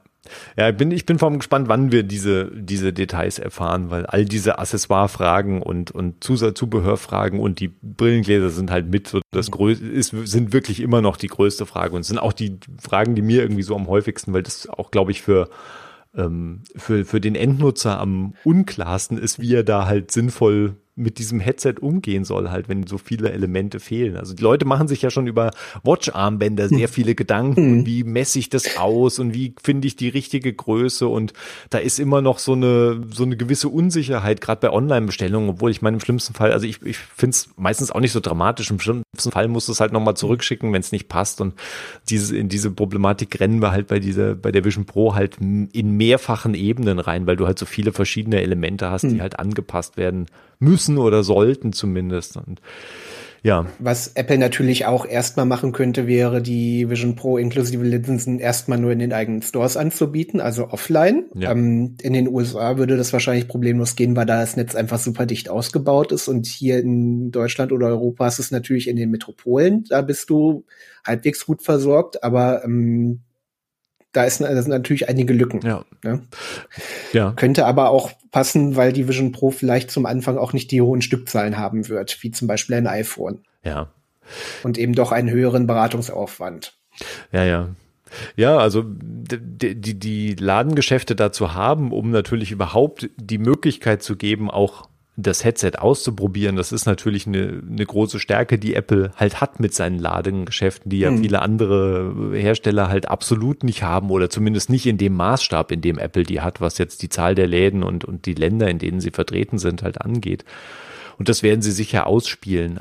[0.57, 4.07] Ja, ich bin, ich bin vor allem gespannt, wann wir diese, diese Details erfahren, weil
[4.07, 9.87] all diese Accessoire-Fragen und, und Zubehörfragen und die Brillengläser sind halt mit so das größte,
[9.87, 13.43] ist, sind wirklich immer noch die größte Frage und sind auch die Fragen, die mir
[13.43, 15.49] irgendwie so am häufigsten, weil das auch, glaube ich, für,
[16.15, 21.41] ähm, für, für den Endnutzer am unklarsten ist, wie er da halt sinnvoll mit diesem
[21.41, 24.17] Headset umgehen soll, halt, wenn so viele Elemente fehlen.
[24.17, 25.51] Also die Leute machen sich ja schon über
[25.83, 27.87] Watch-Armbänder sehr viele Gedanken, mhm.
[27.87, 31.33] wie messe ich das aus und wie finde ich die richtige Größe und
[31.71, 35.81] da ist immer noch so eine, so eine gewisse Unsicherheit, gerade bei Online-Bestellungen, obwohl ich
[35.81, 38.81] meine im schlimmsten Fall, also ich, ich finde es meistens auch nicht so dramatisch, im
[38.81, 41.55] schlimmsten Fall musst du es halt nochmal zurückschicken, wenn es nicht passt und
[42.09, 45.97] diese, in diese Problematik rennen wir halt bei dieser, bei der Vision Pro halt in
[45.97, 49.23] mehrfachen Ebenen rein, weil du halt so viele verschiedene Elemente hast, die mhm.
[49.23, 50.27] halt angepasst werden
[50.61, 52.37] müssen oder sollten zumindest.
[52.37, 52.61] Und
[53.43, 53.67] ja.
[53.79, 58.93] Was Apple natürlich auch erstmal machen könnte, wäre die Vision Pro inklusive Linsen erstmal nur
[58.93, 61.25] in den eigenen Stores anzubieten, also offline.
[61.35, 61.53] Ja.
[61.53, 65.25] Ähm, in den USA würde das wahrscheinlich problemlos gehen, weil da das Netz einfach super
[65.25, 66.29] dicht ausgebaut ist.
[66.29, 69.85] Und hier in Deutschland oder Europa ist es natürlich in den Metropolen.
[69.89, 70.65] Da bist du
[71.07, 73.21] halbwegs gut versorgt, aber ähm,
[74.13, 75.61] da ist, da sind natürlich einige Lücken.
[75.65, 75.85] Ja.
[76.03, 76.23] Ne?
[77.13, 77.33] ja.
[77.33, 81.03] Könnte aber auch passen, weil die Vision Pro vielleicht zum Anfang auch nicht die hohen
[81.03, 83.41] Stückzahlen haben wird, wie zum Beispiel ein iPhone.
[83.65, 83.89] Ja.
[84.63, 86.75] Und eben doch einen höheren Beratungsaufwand.
[87.33, 87.69] Ja, ja.
[88.37, 94.51] Ja, also die, die, die Ladengeschäfte dazu haben, um natürlich überhaupt die Möglichkeit zu geben,
[94.51, 94.89] auch
[95.23, 99.75] das Headset auszuprobieren, das ist natürlich eine, eine große Stärke, die Apple halt hat mit
[99.75, 101.19] seinen Ladengeschäften, die ja mhm.
[101.19, 105.99] viele andere Hersteller halt absolut nicht haben oder zumindest nicht in dem Maßstab, in dem
[105.99, 109.01] Apple die hat, was jetzt die Zahl der Läden und, und die Länder, in denen
[109.01, 110.45] sie vertreten sind, halt angeht.
[111.21, 112.81] Und das werden sie sicher ausspielen.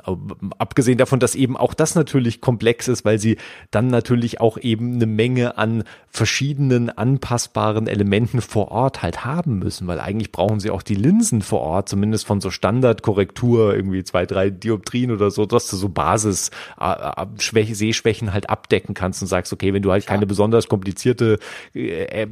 [0.60, 3.36] Abgesehen davon, dass eben auch das natürlich komplex ist, weil sie
[3.70, 9.88] dann natürlich auch eben eine Menge an verschiedenen anpassbaren Elementen vor Ort halt haben müssen,
[9.88, 14.26] weil eigentlich brauchen sie auch die Linsen vor Ort, zumindest von so Standardkorrektur, irgendwie zwei,
[14.26, 16.50] drei Dioptrien oder so, dass du so Basis
[16.80, 21.40] äh, Schwäche, Sehschwächen halt abdecken kannst und sagst, okay, wenn du halt keine besonders komplizierte,
[21.74, 22.26] äh,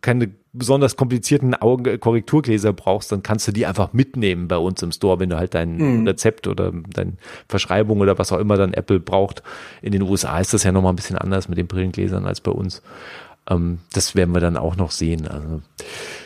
[0.00, 5.20] keine besonders komplizierten Augenkorrekturgläser brauchst, dann kannst du die einfach mitnehmen bei uns im Store,
[5.20, 6.06] wenn du halt dein mhm.
[6.06, 7.12] Rezept oder deine
[7.48, 9.42] Verschreibung oder was auch immer dann Apple braucht.
[9.80, 12.50] In den USA ist das ja nochmal ein bisschen anders mit den Brillengläsern als bei
[12.50, 12.82] uns.
[13.48, 15.28] Ähm, das werden wir dann auch noch sehen.
[15.28, 15.62] Also,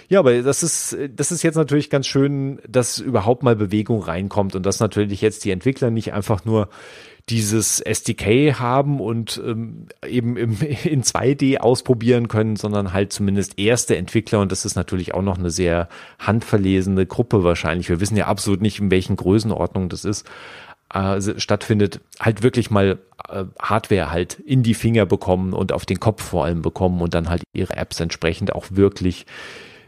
[0.08, 4.54] ja, aber das ist, das ist jetzt natürlich ganz schön, dass überhaupt mal Bewegung reinkommt
[4.54, 6.68] und dass natürlich jetzt die Entwickler nicht einfach nur
[7.30, 13.96] dieses SDK haben und ähm, eben im, in 2D ausprobieren können, sondern halt zumindest erste
[13.96, 17.88] Entwickler und das ist natürlich auch noch eine sehr handverlesene Gruppe wahrscheinlich.
[17.88, 20.26] Wir wissen ja absolut nicht, in welchen Größenordnungen das ist
[20.94, 26.00] äh, stattfindet, halt wirklich mal äh, Hardware halt in die Finger bekommen und auf den
[26.00, 29.26] Kopf vor allem bekommen und dann halt ihre Apps entsprechend auch wirklich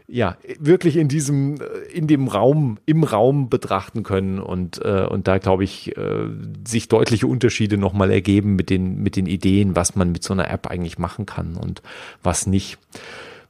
[0.07, 1.57] ja, wirklich in diesem,
[1.93, 6.29] in dem Raum, im Raum betrachten können und, äh, und da glaube ich, äh,
[6.65, 10.49] sich deutliche Unterschiede nochmal ergeben mit den, mit den Ideen, was man mit so einer
[10.49, 11.81] App eigentlich machen kann und
[12.23, 12.77] was nicht.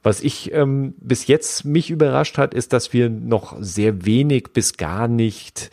[0.02, 4.76] Was ich ähm, bis jetzt mich überrascht hat, ist, dass wir noch sehr wenig bis
[4.76, 5.70] gar nicht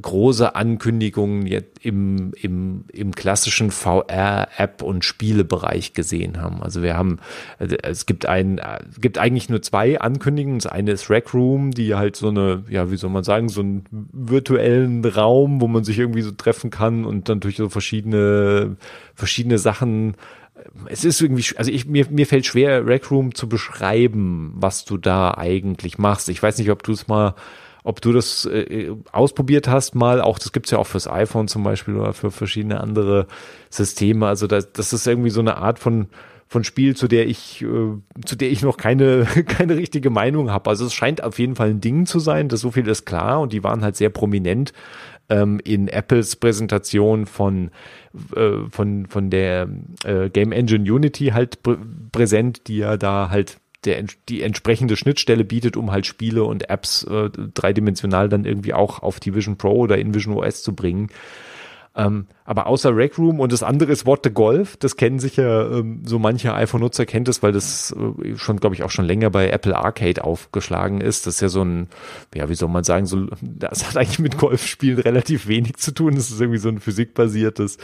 [0.00, 6.62] große Ankündigungen jetzt im, im, im klassischen VR-App- und Spielebereich gesehen haben.
[6.62, 7.18] Also wir haben,
[7.58, 10.58] äh, es gibt ein, es gibt eigentlich nur zwei Ankündigungen.
[10.58, 13.62] Das eine ist Rec Room, die halt so eine, ja, wie soll man sagen, so
[13.62, 18.76] einen virtuellen Raum, wo man sich irgendwie so treffen kann und dann durch so verschiedene,
[19.14, 20.14] verschiedene Sachen
[20.86, 24.96] es ist irgendwie, also ich, mir, mir fällt schwer, Rec Room zu beschreiben, was du
[24.96, 26.28] da eigentlich machst.
[26.28, 27.34] Ich weiß nicht, ob du es mal
[27.86, 31.62] ob du das äh, ausprobiert hast mal, auch das gibt's ja auch fürs iPhone zum
[31.62, 33.28] Beispiel oder für verschiedene andere
[33.70, 34.26] Systeme.
[34.26, 36.08] Also das, das ist irgendwie so eine Art von
[36.48, 37.66] von Spiel, zu der ich, äh,
[38.24, 40.70] zu der ich noch keine, keine richtige Meinung habe.
[40.70, 43.40] Also es scheint auf jeden Fall ein Ding zu sein, das so viel ist klar
[43.40, 44.72] und die waren halt sehr prominent
[45.28, 47.70] ähm, in Apples Präsentation von,
[48.36, 49.68] äh, von, von der
[50.04, 51.78] äh, Game Engine Unity halt pr
[52.12, 57.04] präsent, die ja da halt der, die entsprechende Schnittstelle bietet, um halt Spiele und Apps
[57.04, 61.08] äh, dreidimensional dann irgendwie auch auf die Vision Pro oder in Vision OS zu bringen.
[61.96, 65.70] Ähm, aber außer Rec Room und das andere ist What the Golf, das kennen sicher
[65.70, 69.30] ähm, so mancher iPhone-Nutzer kennt es, weil das äh, schon, glaube ich, auch schon länger
[69.30, 71.26] bei Apple Arcade aufgeschlagen ist.
[71.26, 71.88] Das ist ja so ein,
[72.34, 76.16] ja, wie soll man sagen, so, das hat eigentlich mit Golfspielen relativ wenig zu tun.
[76.16, 77.78] Das ist irgendwie so ein physikbasiertes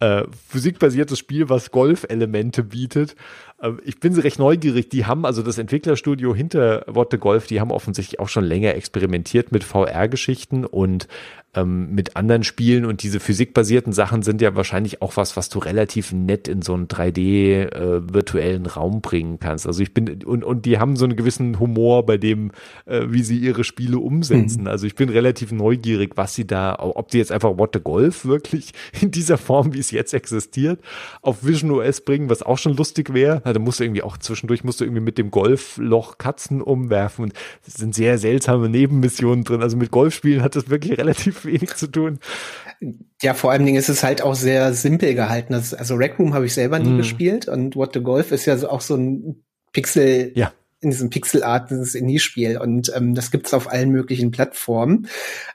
[0.00, 3.14] äh, physikbasiertes Spiel, was Golf-Elemente bietet.
[3.60, 4.88] Äh, ich bin recht neugierig.
[4.90, 8.74] Die haben also das Entwicklerstudio hinter What the Golf, die haben offensichtlich auch schon länger
[8.74, 11.08] experimentiert mit VR-Geschichten und
[11.54, 15.58] ähm, mit anderen Spielen und diese physikbasierten Sachen sind ja wahrscheinlich auch was, was du
[15.58, 19.66] relativ nett in so einen 3D äh, virtuellen Raum bringen kannst.
[19.66, 22.50] Also ich bin und und die haben so einen gewissen Humor bei dem,
[22.86, 24.62] äh, wie sie ihre Spiele umsetzen.
[24.62, 24.68] Mhm.
[24.68, 28.24] Also ich bin relativ neugierig, was sie da, ob die jetzt einfach What the Golf
[28.24, 30.80] wirklich in dieser Form, wie es jetzt existiert,
[31.22, 33.43] auf Vision OS bringen, was auch schon lustig wäre.
[33.52, 37.32] Da musst du irgendwie auch zwischendurch musst du irgendwie mit dem Golfloch Katzen umwerfen und
[37.66, 39.62] es sind sehr seltsame Nebenmissionen drin.
[39.62, 42.18] Also mit Golfspielen hat das wirklich relativ wenig zu tun.
[43.22, 45.54] Ja, vor allen Dingen ist es halt auch sehr simpel gehalten.
[45.54, 46.98] Also Rec Room habe ich selber nie mm.
[46.98, 50.52] gespielt und What the Golf ist ja auch so ein Pixel, ja.
[50.80, 55.08] in diesem Pixelart, dieses Indie-Spiel und ähm, das gibt's auf allen möglichen Plattformen.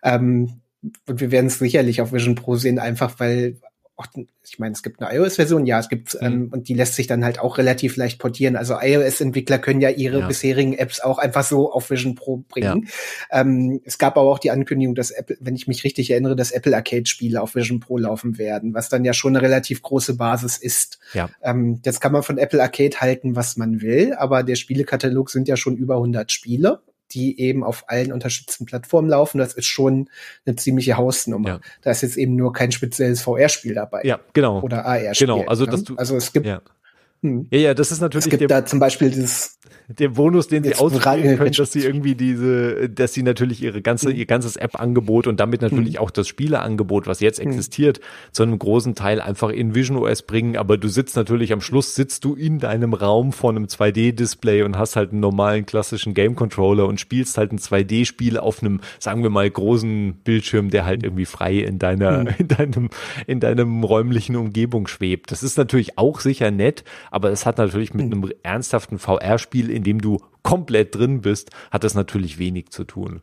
[0.04, 0.62] Ähm,
[1.08, 3.58] und wir werden es sicherlich auf Vision Pro sehen, einfach weil
[4.00, 4.08] auch,
[4.44, 6.28] ich meine, es gibt eine iOS-Version, ja, es gibt, mhm.
[6.28, 8.56] ähm, und die lässt sich dann halt auch relativ leicht portieren.
[8.56, 10.28] Also iOS-Entwickler können ja ihre ja.
[10.28, 12.88] bisherigen Apps auch einfach so auf Vision Pro bringen.
[13.32, 13.42] Ja.
[13.42, 16.52] Ähm, es gab aber auch die Ankündigung, dass Apple, wenn ich mich richtig erinnere, dass
[16.52, 20.58] Apple Arcade-Spiele auf Vision Pro laufen werden, was dann ja schon eine relativ große Basis
[20.58, 21.00] ist.
[21.14, 21.30] Ja.
[21.44, 25.48] Ähm, jetzt kann man von Apple Arcade halten, was man will, aber der Spielekatalog sind
[25.48, 26.82] ja schon über 100 Spiele
[27.12, 29.38] die eben auf allen unterstützten Plattformen laufen.
[29.38, 30.10] Das ist schon
[30.46, 31.50] eine ziemliche Hausnummer.
[31.50, 31.60] Ja.
[31.82, 34.02] Da ist jetzt eben nur kein spezielles VR-Spiel dabei.
[34.04, 34.62] Ja, genau.
[34.62, 35.28] Oder AR-Spiel.
[35.28, 35.72] Genau, also ne?
[35.72, 36.62] dass du, also es gibt ja.
[37.22, 37.48] Hm.
[37.52, 38.26] Ja, ja, das ist natürlich.
[38.26, 41.80] Es gibt der, da zum Beispiel dieses der Bonus, den sie ausprobieren können, dass sie
[41.80, 46.00] irgendwie diese, dass sie natürlich ihre ganze, ihr ganzes App-Angebot und damit natürlich mhm.
[46.00, 47.50] auch das Spieleangebot, was jetzt mhm.
[47.50, 48.00] existiert,
[48.32, 50.58] zu einem großen Teil einfach in Vision OS bringen.
[50.58, 54.78] Aber du sitzt natürlich am Schluss, sitzt du in deinem Raum vor einem 2D-Display und
[54.78, 59.32] hast halt einen normalen klassischen Game-Controller und spielst halt ein 2D-Spiel auf einem, sagen wir
[59.32, 62.28] mal, großen Bildschirm, der halt irgendwie frei in deiner, mhm.
[62.38, 62.90] in deinem,
[63.26, 65.32] in deinem räumlichen Umgebung schwebt.
[65.32, 68.24] Das ist natürlich auch sicher nett, aber es hat natürlich mit mhm.
[68.24, 73.22] einem ernsthaften VR-Spiel in dem du komplett drin bist, hat das natürlich wenig zu tun.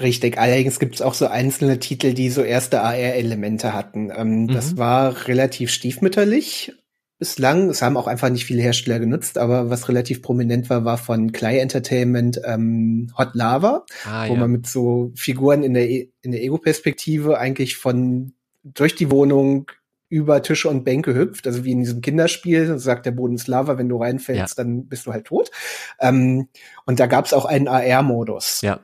[0.00, 4.12] Richtig, allerdings gibt es auch so einzelne Titel, die so erste AR-Elemente hatten.
[4.14, 4.48] Ähm, mhm.
[4.48, 6.72] Das war relativ stiefmütterlich
[7.18, 7.68] bislang.
[7.68, 11.32] Es haben auch einfach nicht viele Hersteller genutzt, aber was relativ prominent war, war von
[11.32, 14.40] Clay Entertainment ähm, Hot Lava, ah, wo ja.
[14.40, 19.70] man mit so Figuren in der, e in der Ego-Perspektive eigentlich von durch die Wohnung
[20.08, 23.76] über Tische und Bänke hüpft, also wie in diesem Kinderspiel, sagt der Boden ist Lava,
[23.78, 24.64] wenn du reinfällst, ja.
[24.64, 25.50] dann bist du halt tot.
[26.00, 26.48] Ähm,
[26.86, 28.62] und da gab es auch einen AR-Modus.
[28.62, 28.80] Ja.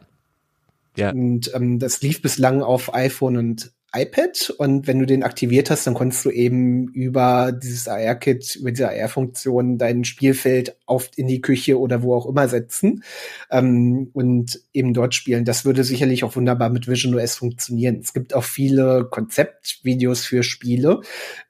[0.96, 1.10] Ja.
[1.10, 5.86] Und ähm, das lief bislang auf iPhone und iPad und wenn du den aktiviert hast,
[5.86, 11.40] dann konntest du eben über dieses AR-Kit, über diese AR-Funktion dein Spielfeld auf in die
[11.40, 13.04] Küche oder wo auch immer setzen
[13.50, 15.44] ähm, und eben dort spielen.
[15.44, 18.00] Das würde sicherlich auch wunderbar mit Vision OS funktionieren.
[18.02, 21.00] Es gibt auch viele Konzeptvideos für Spiele,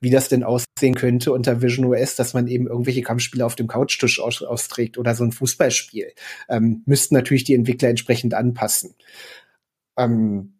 [0.01, 3.67] wie das denn aussehen könnte unter Vision OS, dass man eben irgendwelche Kampfspiele auf dem
[3.67, 6.13] Couchtisch aus austrägt oder so ein Fußballspiel.
[6.49, 8.95] Ähm, müssten natürlich die Entwickler entsprechend anpassen.
[9.97, 10.55] Ähm,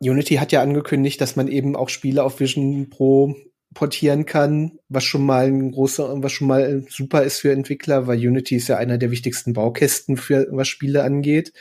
[0.00, 3.36] Unity hat ja angekündigt, dass man eben auch Spiele auf Vision Pro
[3.74, 8.18] portieren kann, was schon mal ein großer, was schon mal super ist für Entwickler, weil
[8.18, 11.52] Unity ist ja einer der wichtigsten Baukästen für was Spiele angeht.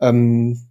[0.00, 0.68] Ähm,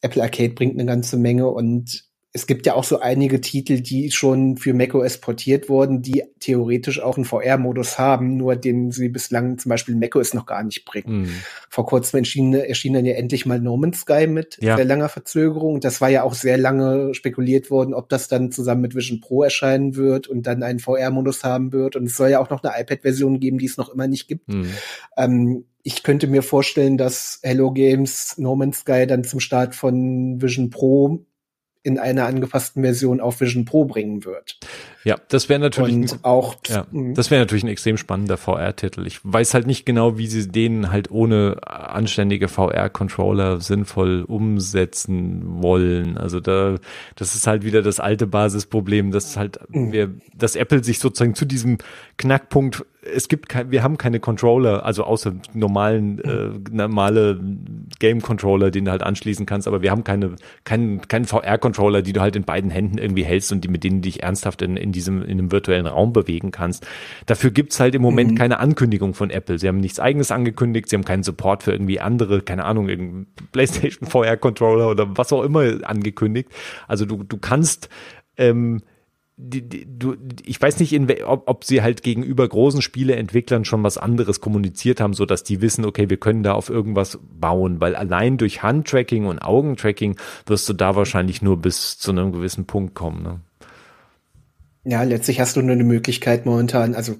[0.00, 2.04] Apple Arcade bringt eine ganze Menge und
[2.36, 7.00] es gibt ja auch so einige Titel, die schon für macOS portiert wurden, die theoretisch
[7.00, 11.22] auch einen VR-Modus haben, nur den sie bislang zum Beispiel macOS noch gar nicht bringen.
[11.22, 11.30] Mhm.
[11.70, 14.76] Vor kurzem erschien, erschien dann ja endlich mal No Man's Sky mit ja.
[14.76, 15.80] sehr langer Verzögerung.
[15.80, 19.42] Das war ja auch sehr lange spekuliert worden, ob das dann zusammen mit Vision Pro
[19.42, 21.96] erscheinen wird und dann einen VR-Modus haben wird.
[21.96, 24.46] Und es soll ja auch noch eine iPad-Version geben, die es noch immer nicht gibt.
[24.48, 24.68] Mhm.
[25.16, 30.42] Ähm, ich könnte mir vorstellen, dass Hello Games No Man's Sky dann zum Start von
[30.42, 31.24] Vision Pro
[31.86, 34.58] in einer angepassten Version auf Vision Pro bringen wird.
[35.04, 39.06] Ja, das wäre natürlich und auch ja, das wäre natürlich ein extrem spannender VR-Titel.
[39.06, 46.18] Ich weiß halt nicht genau, wie sie den halt ohne anständige VR-Controller sinnvoll umsetzen wollen.
[46.18, 46.74] Also da,
[47.14, 49.92] das ist halt wieder das alte Basisproblem, dass halt mhm.
[49.92, 51.78] wir, dass Apple sich sozusagen zu diesem
[52.16, 57.40] Knackpunkt es gibt kein, wir haben keine Controller, also außer normalen, äh, normale
[57.98, 62.12] Game Controller, den du halt anschließen kannst, aber wir haben keine, keinen, keinen VR-Controller, die
[62.12, 64.76] du halt in beiden Händen irgendwie hältst und die, mit denen du dich ernsthaft in,
[64.76, 66.86] in diesem, in einem virtuellen Raum bewegen kannst.
[67.26, 68.36] Dafür gibt's halt im Moment mhm.
[68.36, 69.58] keine Ankündigung von Apple.
[69.58, 73.26] Sie haben nichts eigenes angekündigt, sie haben keinen Support für irgendwie andere, keine Ahnung, irgendein
[73.52, 76.50] PlayStation VR-Controller oder was auch immer angekündigt.
[76.88, 77.88] Also du, du kannst,
[78.36, 78.82] ähm,
[79.38, 83.82] die, die, du, ich weiß nicht, in, ob, ob sie halt gegenüber großen Spieleentwicklern schon
[83.82, 87.80] was anderes kommuniziert haben, so dass die wissen, okay, wir können da auf irgendwas bauen,
[87.80, 92.64] weil allein durch Handtracking und Augentracking wirst du da wahrscheinlich nur bis zu einem gewissen
[92.66, 93.22] Punkt kommen.
[93.22, 93.40] Ne?
[94.84, 97.16] Ja, letztlich hast du nur eine Möglichkeit momentan, also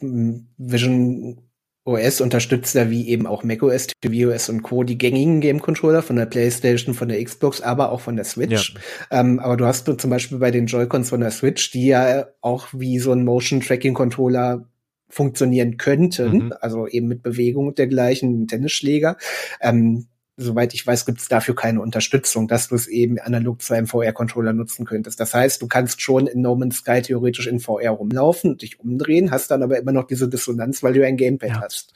[0.00, 1.38] Vision
[1.86, 4.82] OS unterstützt ja wie eben auch macOS, tvOS und Co.
[4.82, 8.74] die gängigen Game Controller von der PlayStation, von der Xbox, aber auch von der Switch.
[9.10, 9.20] Ja.
[9.20, 12.68] Ähm, aber du hast zum Beispiel bei den Joy-Cons von der Switch, die ja auch
[12.72, 14.68] wie so ein Motion Tracking Controller
[15.08, 16.54] funktionieren könnten, mhm.
[16.60, 19.16] also eben mit Bewegung und dergleichen, Tennisschläger.
[19.60, 23.74] Ähm, soweit ich weiß, gibt es dafür keine Unterstützung, dass du es eben analog zu
[23.74, 25.18] einem VR-Controller nutzen könntest.
[25.18, 28.78] Das heißt, du kannst schon in No Man's Sky theoretisch in VR rumlaufen und dich
[28.78, 31.60] umdrehen, hast dann aber immer noch diese Dissonanz, weil du ein Gamepad ja.
[31.60, 31.94] hast.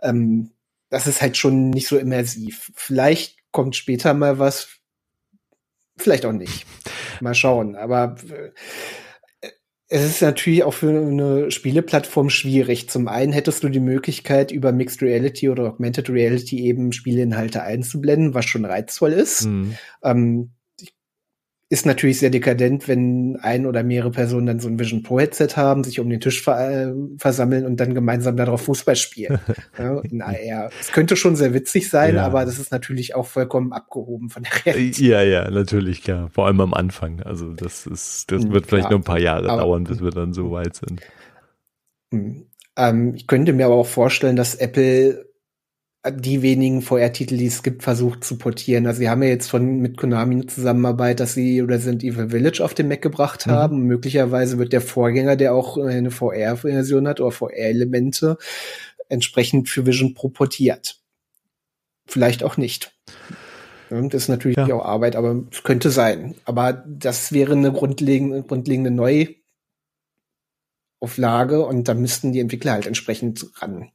[0.00, 0.50] Ähm,
[0.88, 2.72] das ist halt schon nicht so immersiv.
[2.74, 4.68] Vielleicht kommt später mal was,
[5.96, 6.66] vielleicht auch nicht.
[7.20, 7.76] Mal schauen.
[7.76, 8.50] Aber äh,
[9.88, 12.88] es ist natürlich auch für eine Spieleplattform schwierig.
[12.90, 18.34] Zum einen hättest du die Möglichkeit, über Mixed Reality oder Augmented Reality eben Spieleinhalte einzublenden,
[18.34, 19.46] was schon reizvoll ist.
[19.46, 19.76] Mhm.
[20.02, 20.50] Ähm,
[21.68, 25.48] ist natürlich sehr dekadent, wenn ein oder mehrere Personen dann so ein Vision Pro Headset
[25.56, 29.40] haben, sich um den Tisch ver äh, versammeln und dann gemeinsam darauf Fußball spielen.
[29.78, 30.70] ja, in AR.
[30.80, 32.24] Es könnte schon sehr witzig sein, ja.
[32.24, 34.98] aber das ist natürlich auch vollkommen abgehoben von der Realität.
[35.04, 36.30] Ja, ja, natürlich, klar.
[36.30, 37.20] Vor allem am Anfang.
[37.22, 40.00] Also das ist, das hm, wird vielleicht ja, nur ein paar Jahre aber, dauern, bis
[40.00, 41.00] wir dann so weit sind.
[42.12, 42.46] Hm.
[42.76, 45.25] Ähm, ich könnte mir aber auch vorstellen, dass Apple
[46.10, 48.86] die wenigen VR-Titel, die es gibt, versucht zu portieren.
[48.86, 52.64] Also sie haben ja jetzt von mit Konami eine Zusammenarbeit, dass sie Resident Evil Village
[52.64, 53.50] auf den Mac gebracht mhm.
[53.52, 53.82] haben.
[53.82, 58.38] Möglicherweise wird der Vorgänger, der auch eine VR-Version hat oder VR-Elemente,
[59.08, 61.00] entsprechend für Vision Pro portiert.
[62.06, 62.92] Vielleicht auch nicht.
[63.90, 64.72] das ist natürlich ja.
[64.74, 66.34] auch Arbeit, aber es könnte sein.
[66.44, 68.90] Aber das wäre eine grundlegende, grundlegende
[71.00, 73.90] Neuauflage und da müssten die Entwickler halt entsprechend ran.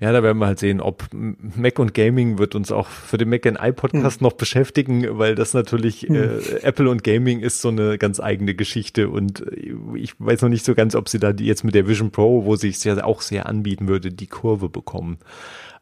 [0.00, 3.28] Ja, da werden wir halt sehen, ob Mac und Gaming wird uns auch für den
[3.28, 4.24] Mac and I Podcast hm.
[4.24, 6.14] noch beschäftigen, weil das natürlich hm.
[6.14, 10.48] äh, Apple und Gaming ist so eine ganz eigene Geschichte und äh, ich weiß noch
[10.48, 13.02] nicht so ganz, ob sie da jetzt mit der Vision Pro, wo sich es ja
[13.04, 15.18] auch sehr anbieten würde, die Kurve bekommen.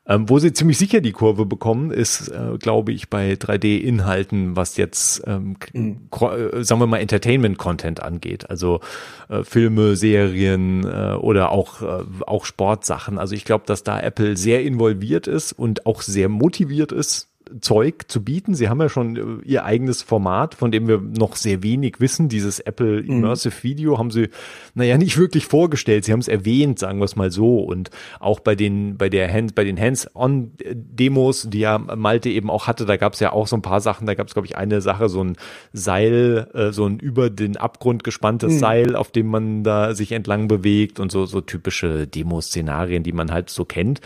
[0.09, 4.79] Ähm, wo sie ziemlich sicher die Kurve bekommen, ist, äh, glaube ich, bei 3D-Inhalten, was
[4.79, 6.09] jetzt, ähm, mhm.
[6.13, 8.49] äh, sagen wir mal, Entertainment-Content angeht.
[8.49, 8.81] Also
[9.29, 13.19] äh, Filme, Serien äh, oder auch, äh, auch Sportsachen.
[13.19, 17.29] Also ich glaube, dass da Apple sehr involviert ist und auch sehr motiviert ist,
[17.61, 18.55] Zeug zu bieten.
[18.55, 22.29] Sie haben ja schon äh, ihr eigenes Format, von dem wir noch sehr wenig wissen.
[22.29, 23.11] Dieses Apple mhm.
[23.11, 23.63] Immersive mhm.
[23.63, 24.29] Video haben sie,
[24.75, 26.05] naja, nicht wirklich vorgestellt.
[26.05, 27.61] Sie haben es erwähnt, sagen wir es mal so.
[27.61, 32.67] Und auch bei den, bei der Hand, bei den Hands-on-Demos, die ja Malte eben auch
[32.67, 34.07] hatte, da gab es ja auch so ein paar Sachen.
[34.07, 35.37] Da gab es, glaube ich, eine Sache, so ein
[35.73, 38.59] Seil, äh, so ein über den Abgrund gespanntes mhm.
[38.59, 43.33] Seil, auf dem man da sich entlang bewegt und so, so typische Demo-Szenarien, die man
[43.33, 44.01] halt so kennt.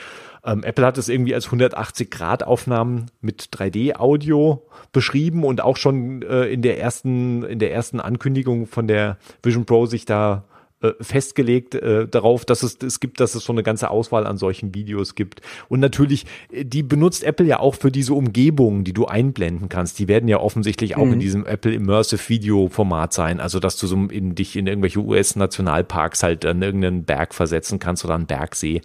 [0.44, 6.62] Ähm, Apple hat es irgendwie als 180-Grad-Aufnahmen mit 3D-Audio beschrieben und auch schon äh, in
[6.62, 10.44] der ersten, in der ersten Ankündigung von der Vision Pro sich da
[10.82, 14.36] äh, festgelegt äh, darauf, dass es es gibt, dass es so eine ganze Auswahl an
[14.36, 15.40] solchen Videos gibt.
[15.68, 19.98] Und natürlich, äh, die benutzt Apple ja auch für diese Umgebungen, die du einblenden kannst.
[19.98, 21.14] Die werden ja offensichtlich auch mhm.
[21.14, 23.40] in diesem Apple Immersive Video Format sein.
[23.40, 28.04] Also, dass du so in, dich in irgendwelche US-Nationalparks halt an irgendeinen Berg versetzen kannst
[28.04, 28.80] oder einen Bergsee.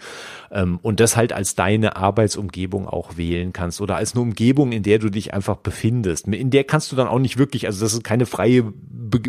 [0.51, 4.83] Ähm, und das halt als deine Arbeitsumgebung auch wählen kannst oder als eine Umgebung, in
[4.83, 6.27] der du dich einfach befindest.
[6.27, 9.21] In der kannst du dann auch nicht wirklich, also das ist keine freie Be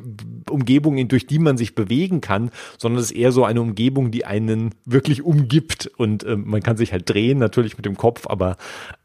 [0.51, 4.25] Umgebung, durch die man sich bewegen kann, sondern es ist eher so eine Umgebung, die
[4.25, 8.57] einen wirklich umgibt und ähm, man kann sich halt drehen, natürlich mit dem Kopf, aber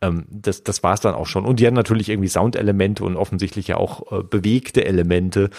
[0.02, 1.46] ähm, das, das war es dann auch schon.
[1.46, 5.50] Und die haben natürlich irgendwie Soundelemente und offensichtlich ja auch äh, bewegte Elemente,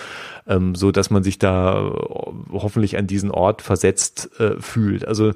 [0.47, 1.91] ähm, so dass man sich da äh,
[2.53, 5.07] hoffentlich an diesen Ort versetzt äh, fühlt.
[5.07, 5.33] Also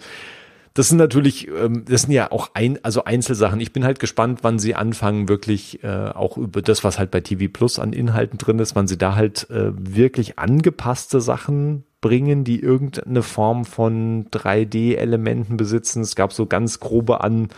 [0.79, 3.59] das sind natürlich, ähm, das sind ja auch ein, also Einzelsachen.
[3.59, 7.21] Ich bin halt gespannt, wann sie anfangen, wirklich äh, auch über das, was halt bei
[7.21, 12.45] TV Plus an Inhalten drin ist, wann sie da halt äh, wirklich angepasste Sachen bringen,
[12.45, 16.03] die irgendeine Form von 3D-Elementen besitzen.
[16.03, 17.49] Es gab so ganz grobe an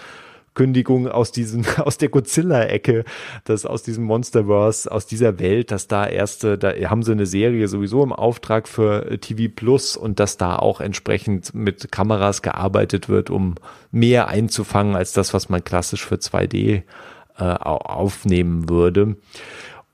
[0.55, 3.05] Kündigung aus diesem, aus der Godzilla-Ecke,
[3.45, 7.69] dass aus diesem Monsterverse, aus dieser Welt, dass da erste, da haben sie eine Serie
[7.69, 13.31] sowieso im Auftrag für TV Plus und dass da auch entsprechend mit Kameras gearbeitet wird,
[13.31, 13.55] um
[13.91, 16.83] mehr einzufangen als das, was man klassisch für 2D
[17.39, 19.17] äh, aufnehmen würde.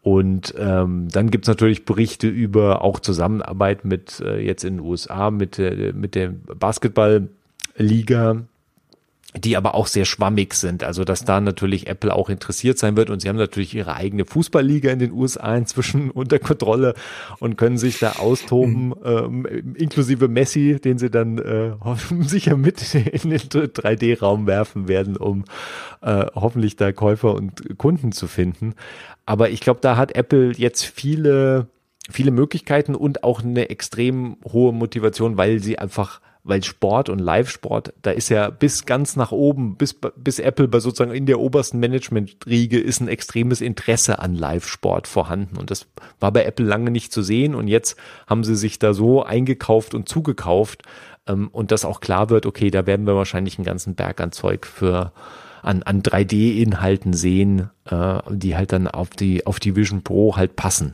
[0.07, 5.33] Und ähm, dann gibt's natürlich Berichte über auch Zusammenarbeit mit äh, jetzt in den USA
[5.33, 8.45] mit, äh, mit der Basketball-Liga,
[9.39, 10.85] die aber auch sehr schwammig sind.
[10.85, 14.25] Also dass da natürlich Apple auch interessiert sein wird und sie haben natürlich ihre eigene
[14.25, 16.95] Fußballliga in den USA inzwischen unter Kontrolle
[17.39, 18.95] und können sich da austoben, mhm.
[19.05, 21.73] ähm, inklusive Messi, den sie dann äh,
[22.21, 25.45] sicher mit in den 3D-Raum werfen werden, um
[26.03, 28.75] äh, hoffentlich da Käufer und Kunden zu finden.
[29.25, 31.69] Aber ich glaube, da hat Apple jetzt viele
[32.09, 37.93] viele Möglichkeiten und auch eine extrem hohe Motivation, weil sie einfach weil Sport und Live-Sport,
[38.03, 41.81] da ist ja bis ganz nach oben, bis, bis Apple bei sozusagen in der obersten
[41.81, 45.57] Management-Riege ist ein extremes Interesse an Live-Sport vorhanden.
[45.57, 45.87] Und das
[46.21, 47.57] war bei Apple lange nicht zu sehen.
[47.57, 47.97] Und jetzt
[48.29, 50.83] haben sie sich da so eingekauft und zugekauft.
[51.27, 54.31] Ähm, und dass auch klar wird, okay, da werden wir wahrscheinlich einen ganzen Berg an
[54.31, 55.13] Zeug für
[55.63, 60.55] an, an 3D-Inhalten sehen, äh, die halt dann auf die, auf die Vision Pro halt
[60.55, 60.93] passen.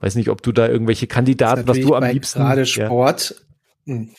[0.00, 2.38] Weiß nicht, ob du da irgendwelche Kandidaten, was du am liebsten.
[2.38, 3.42] Gerade Sport.
[3.86, 4.10] Hm.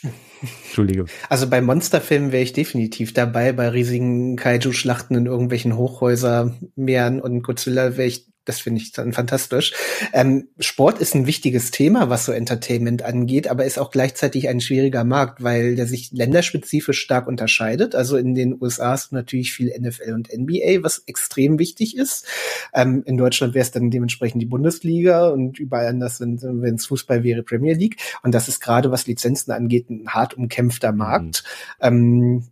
[0.63, 1.05] Entschuldige.
[1.29, 7.97] Also bei Monsterfilmen wäre ich definitiv dabei, bei riesigen Kaiju-Schlachten in irgendwelchen Hochhäusermeeren und Godzilla
[7.97, 9.73] wäre ich das finde ich dann fantastisch.
[10.13, 14.61] Ähm, Sport ist ein wichtiges Thema, was so Entertainment angeht, aber ist auch gleichzeitig ein
[14.61, 17.93] schwieriger Markt, weil der sich länderspezifisch stark unterscheidet.
[17.93, 22.25] Also in den USA ist natürlich viel NFL und NBA, was extrem wichtig ist.
[22.73, 27.23] Ähm, in Deutschland wäre es dann dementsprechend die Bundesliga und überall anders, wenn es Fußball
[27.23, 27.97] wäre, Premier League.
[28.23, 31.43] Und das ist gerade, was Lizenzen angeht, ein hart umkämpfter Markt.
[31.81, 31.87] Mhm.
[31.87, 32.43] Ähm,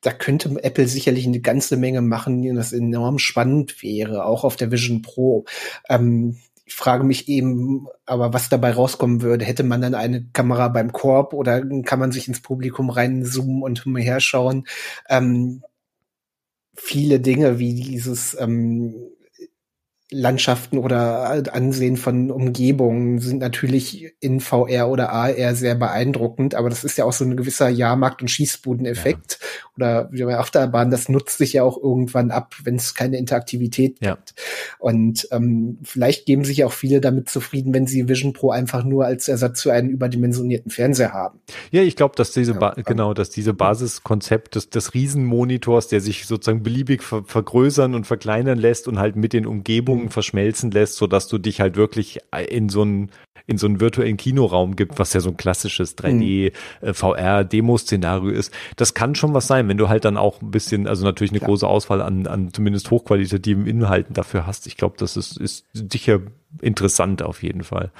[0.00, 4.70] da könnte Apple sicherlich eine ganze Menge machen, das enorm spannend wäre, auch auf der
[4.70, 5.44] Vision Pro.
[5.88, 10.66] Ähm, ich frage mich eben, aber was dabei rauskommen würde, hätte man dann eine Kamera
[10.68, 14.66] beim Korb oder kann man sich ins Publikum reinzoomen und umherschauen?
[15.08, 15.62] Ähm,
[16.74, 18.94] viele Dinge wie dieses ähm,
[20.10, 26.84] Landschaften oder Ansehen von Umgebungen sind natürlich in VR oder AR sehr beeindruckend, aber das
[26.84, 29.65] ist ja auch so ein gewisser Jahrmarkt- und Schießbudeneffekt ja.
[29.76, 33.98] Oder wie bei Achterbahn, das nutzt sich ja auch irgendwann ab, wenn es keine Interaktivität
[34.00, 34.14] ja.
[34.14, 34.34] gibt.
[34.78, 39.04] Und ähm, vielleicht geben sich auch viele damit zufrieden, wenn sie Vision Pro einfach nur
[39.04, 41.40] als Ersatz für einen überdimensionierten Fernseher haben.
[41.70, 46.26] Ja, ich glaube, dass diese ja, genau, dass diese Basiskonzept des, des Riesenmonitors, der sich
[46.26, 50.96] sozusagen beliebig ver vergrößern und verkleinern lässt und halt mit den Umgebungen Umgebungen verschmelzen lässt,
[50.96, 53.10] so dass du dich halt wirklich in so einen
[53.48, 56.52] in so einen virtuellen Kinoraum gibt, was ja so ein klassisches 3D
[56.82, 56.94] mhm.
[56.94, 58.52] VR Demo Szenario ist.
[58.74, 61.38] Das kann schon was sein, wenn du halt dann auch ein bisschen, also natürlich eine
[61.38, 61.50] Klar.
[61.50, 64.66] große Auswahl an, an zumindest hochqualitativen Inhalten dafür hast.
[64.66, 66.20] Ich glaube, das ist, ist sicher
[66.60, 67.90] interessant auf jeden Fall.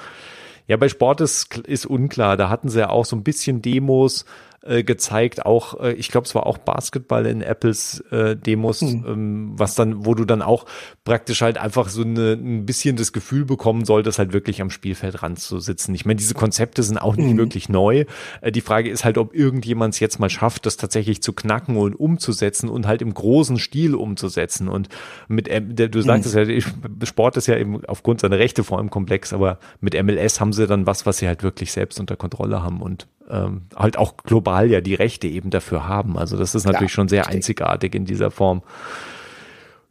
[0.67, 2.35] Ja, bei Sport ist, ist unklar.
[2.37, 4.25] Da hatten sie ja auch so ein bisschen Demos
[4.67, 9.05] äh, gezeigt, auch, äh, ich glaube, es war auch Basketball in Apples äh, Demos, mhm.
[9.07, 10.65] ähm, was dann, wo du dann auch
[11.03, 15.23] praktisch halt einfach so eine, ein bisschen das Gefühl bekommen solltest, halt wirklich am Spielfeld
[15.23, 15.95] ranzusitzen.
[15.95, 17.37] Ich meine, diese Konzepte sind auch nicht mhm.
[17.37, 18.05] wirklich neu.
[18.41, 21.77] Äh, die Frage ist halt, ob irgendjemand es jetzt mal schafft, das tatsächlich zu knacken
[21.77, 24.67] und umzusetzen und halt im großen Stil umzusetzen.
[24.67, 24.89] Und
[25.27, 26.49] mit, du sagtest mhm.
[26.49, 30.53] ja, Sport ist ja eben aufgrund seiner Rechte vor allem komplex, aber mit MLS haben
[30.53, 34.17] sie dann was, was sie halt wirklich selbst unter Kontrolle haben und ähm, halt auch
[34.17, 36.17] global ja die Rechte eben dafür haben.
[36.17, 37.35] Also das ist natürlich ja, schon sehr richtig.
[37.35, 38.61] einzigartig in dieser Form.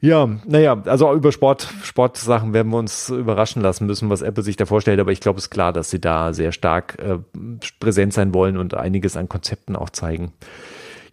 [0.01, 4.57] Ja, naja, also über Sport, Sportsachen werden wir uns überraschen lassen müssen, was Apple sich
[4.57, 7.19] da vorstellt, aber ich glaube, es ist klar, dass sie da sehr stark äh,
[7.81, 10.33] präsent sein wollen und einiges an Konzepten auch zeigen.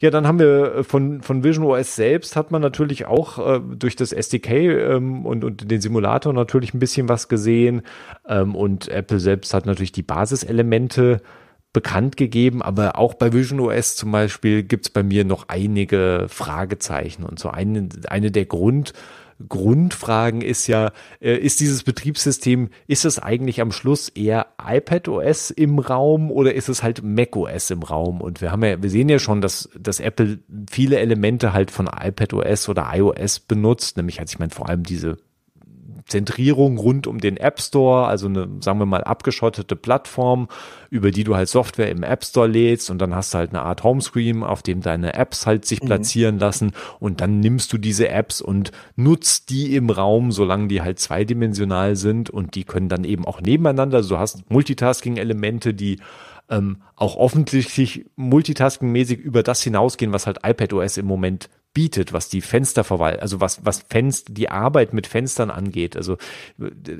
[0.02, 3.96] Ja, dann haben wir von, von Vision OS selbst hat man natürlich auch äh, durch
[3.96, 7.84] das SDK ähm, und, und den Simulator natürlich ein bisschen was gesehen.
[8.28, 11.22] Ähm, und Apple selbst hat natürlich die Basiselemente
[11.74, 17.24] bekannt gegeben, aber auch bei Vision OS zum Beispiel gibt's bei mir noch einige Fragezeichen
[17.24, 18.94] und so eine, eine der Grund,
[19.50, 25.52] Grundfragen ist ja, äh, ist dieses Betriebssystem, ist es eigentlich am Schluss eher iPad OS
[25.52, 28.22] im Raum oder ist es halt Mac OS im Raum?
[28.22, 31.88] Und wir haben ja, wir sehen ja schon, dass, dass Apple viele Elemente halt von
[31.88, 35.18] iPad OS oder iOS benutzt, nämlich halt, ich meine, vor allem diese
[36.06, 40.48] Zentrierung rund um den App Store, also eine, sagen wir mal, abgeschottete Plattform,
[40.90, 43.64] über die du halt Software im App Store lädst und dann hast du halt eine
[43.64, 45.88] Art Homescreen, auf dem deine Apps halt sich mhm.
[45.88, 50.82] platzieren lassen und dann nimmst du diese Apps und nutzt die im Raum, solange die
[50.82, 56.00] halt zweidimensional sind und die können dann eben auch nebeneinander, also du hast Multitasking-Elemente, die
[56.50, 62.42] ähm, auch offensichtlich multitasking-mäßig über das hinausgehen, was halt iPadOS im Moment bietet, was die
[62.42, 65.98] Fensterverwaltung, also was, was Fenster, die Arbeit mit Fenstern angeht.
[65.98, 66.18] Also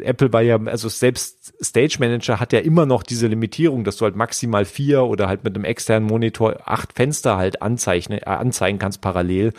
[0.02, 4.06] Apple war ja, also selbst Stage Manager hat ja immer noch diese Limitierung, dass du
[4.06, 8.80] halt maximal vier oder halt mit einem externen Monitor acht Fenster halt anzeichnen, äh, anzeigen
[8.80, 9.54] kannst parallel.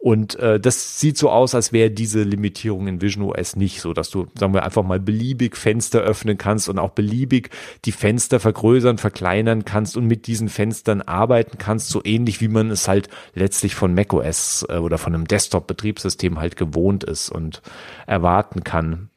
[0.00, 3.92] Und äh, das sieht so aus, als wäre diese Limitierung in Vision OS nicht so,
[3.92, 7.50] dass du, sagen wir, einfach mal beliebig Fenster öffnen kannst und auch beliebig
[7.84, 12.70] die Fenster vergrößern, verkleinern kannst und mit diesen Fenstern arbeiten kannst, so ähnlich wie man
[12.70, 17.60] es halt letztlich von macOS äh, oder von einem Desktop-Betriebssystem halt gewohnt ist und
[18.06, 19.10] erwarten kann.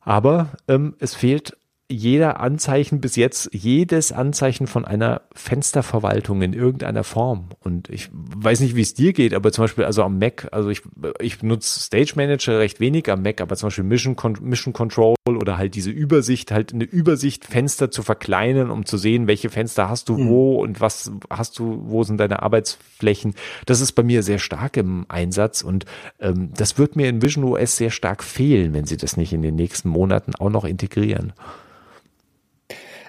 [0.00, 1.56] Aber ähm, es fehlt
[1.88, 7.50] jeder Anzeichen bis jetzt, jedes Anzeichen von einer Fensterverwaltung in irgendeiner Form.
[7.60, 10.68] Und ich weiß nicht, wie es dir geht, aber zum Beispiel also am Mac, also
[10.68, 10.82] ich,
[11.20, 15.58] ich benutze Stage Manager recht wenig am Mac, aber zum Beispiel Mission, Mission Control oder
[15.58, 20.08] halt diese Übersicht, halt eine Übersicht, Fenster zu verkleinern, um zu sehen, welche Fenster hast
[20.08, 20.28] du mhm.
[20.28, 23.34] wo und was hast du, wo sind deine Arbeitsflächen.
[23.64, 25.84] Das ist bei mir sehr stark im Einsatz und
[26.20, 29.42] ähm, das wird mir in Vision OS sehr stark fehlen, wenn sie das nicht in
[29.42, 31.32] den nächsten Monaten auch noch integrieren.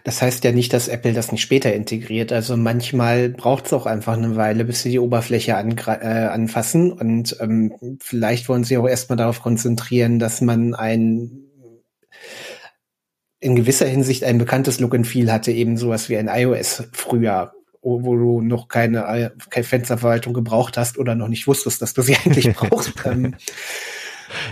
[0.08, 2.32] Das heißt ja nicht, dass Apple das nicht später integriert.
[2.32, 6.94] Also manchmal braucht es auch einfach eine Weile, bis sie die Oberfläche äh, anfassen.
[6.94, 11.50] Und ähm, vielleicht wollen sie auch erstmal darauf konzentrieren, dass man ein
[13.42, 17.52] in gewisser Hinsicht ein bekanntes Look and Feel hatte, eben sowas wie ein iOS früher,
[17.82, 22.02] wo du noch keine, äh, keine Fensterverwaltung gebraucht hast oder noch nicht wusstest, dass du
[22.02, 22.94] sie eigentlich brauchst.
[23.04, 23.36] ähm,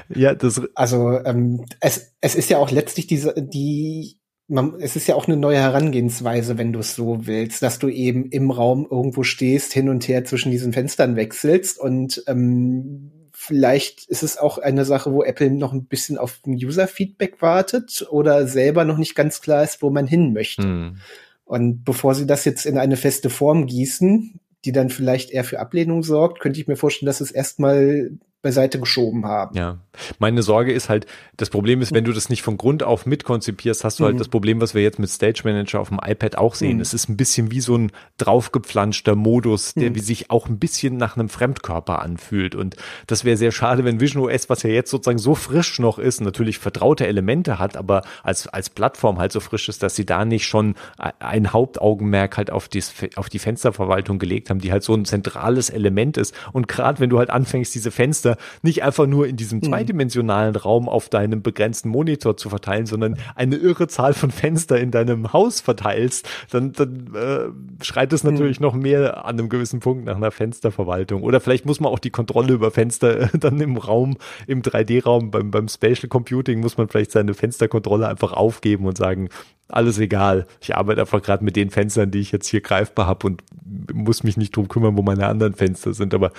[0.09, 4.17] ja, das also ähm, es, es ist ja auch letztlich diese die
[4.47, 7.87] man, es ist ja auch eine neue Herangehensweise, wenn du es so willst, dass du
[7.87, 14.05] eben im Raum irgendwo stehst, hin und her zwischen diesen Fenstern wechselst und ähm, vielleicht
[14.05, 18.85] ist es auch eine Sache, wo Apple noch ein bisschen auf User-Feedback wartet oder selber
[18.85, 20.63] noch nicht ganz klar ist, wo man hin möchte.
[20.63, 20.97] Hm.
[21.43, 25.59] Und bevor sie das jetzt in eine feste Form gießen, die dann vielleicht eher für
[25.59, 29.55] Ablehnung sorgt, könnte ich mir vorstellen, dass es erstmal beiseite geschoben haben.
[29.55, 29.79] Ja,
[30.19, 31.05] meine Sorge ist halt,
[31.37, 34.15] das Problem ist, wenn du das nicht von Grund auf mitkonzipierst, hast du halt mhm.
[34.15, 36.77] halt das Problem, was wir jetzt mit Stage Manager auf dem iPad auch sehen.
[36.77, 36.81] Mhm.
[36.81, 39.95] Es ist ein bisschen wie so ein draufgepflanschter Modus, der mhm.
[39.95, 42.55] wie sich auch ein bisschen nach einem Fremdkörper anfühlt.
[42.55, 42.75] Und
[43.07, 46.21] das wäre sehr schade, wenn Vision OS, was ja jetzt sozusagen so frisch noch ist,
[46.21, 50.25] natürlich vertraute Elemente hat, aber als, als Plattform halt so frisch ist, dass sie da
[50.25, 50.75] nicht schon
[51.19, 52.83] ein Hauptaugenmerk halt auf die,
[53.15, 56.33] auf die Fensterverwaltung gelegt haben, die halt so ein zentrales Element ist.
[56.53, 59.63] Und gerade wenn du halt anfängst, diese Fenster nicht einfach nur in diesem mhm.
[59.85, 64.91] Zweidimensionalen Raum auf deinem begrenzten Monitor zu verteilen, sondern eine irre Zahl von Fenster in
[64.91, 68.65] deinem Haus verteilst, dann, dann äh, schreit es natürlich mhm.
[68.65, 71.21] noch mehr an einem gewissen Punkt nach einer Fensterverwaltung.
[71.23, 74.17] Oder vielleicht muss man auch die Kontrolle über Fenster äh, dann im Raum,
[74.47, 79.29] im 3D-Raum, beim, beim Spatial Computing muss man vielleicht seine Fensterkontrolle einfach aufgeben und sagen,
[79.67, 80.45] alles egal.
[80.61, 83.43] Ich arbeite einfach gerade mit den Fenstern, die ich jetzt hier greifbar habe und
[83.91, 86.13] muss mich nicht drum kümmern, wo meine anderen Fenster sind.
[86.13, 86.31] Aber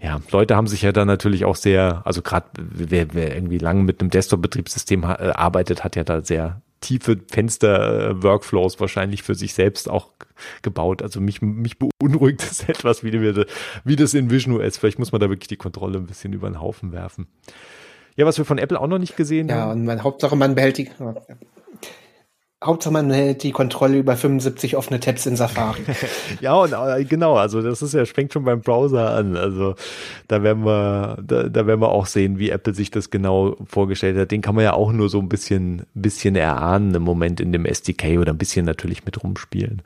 [0.00, 2.46] ja, Leute haben sich ja da natürlich auch sehr, also gerade
[2.90, 8.78] wer, wer irgendwie lange mit einem Desktop-Betriebssystem äh, arbeitet, hat ja da sehr tiefe Fenster-Workflows
[8.80, 10.10] wahrscheinlich für sich selbst auch
[10.62, 11.02] gebaut.
[11.02, 13.12] Also mich, mich beunruhigt es etwas, wie,
[13.84, 14.78] wie das in Vision OS.
[14.78, 17.26] Vielleicht muss man da wirklich die Kontrolle ein bisschen über den Haufen werfen.
[18.16, 19.68] Ja, was wir von Apple auch noch nicht gesehen ja, haben.
[19.68, 20.90] Ja, und meine Hauptsache, man behält die.
[22.62, 25.80] Hauptsache man hält die Kontrolle über 75 offene Tabs in Safari.
[26.40, 29.36] ja, und äh, genau, also das ist ja, fängt schon beim Browser an.
[29.36, 29.76] Also
[30.26, 34.18] da werden wir, da, da werden wir auch sehen, wie Apple sich das genau vorgestellt
[34.18, 34.32] hat.
[34.32, 37.64] Den kann man ja auch nur so ein bisschen, bisschen erahnen im Moment in dem
[37.64, 39.82] SDK oder ein bisschen natürlich mit rumspielen.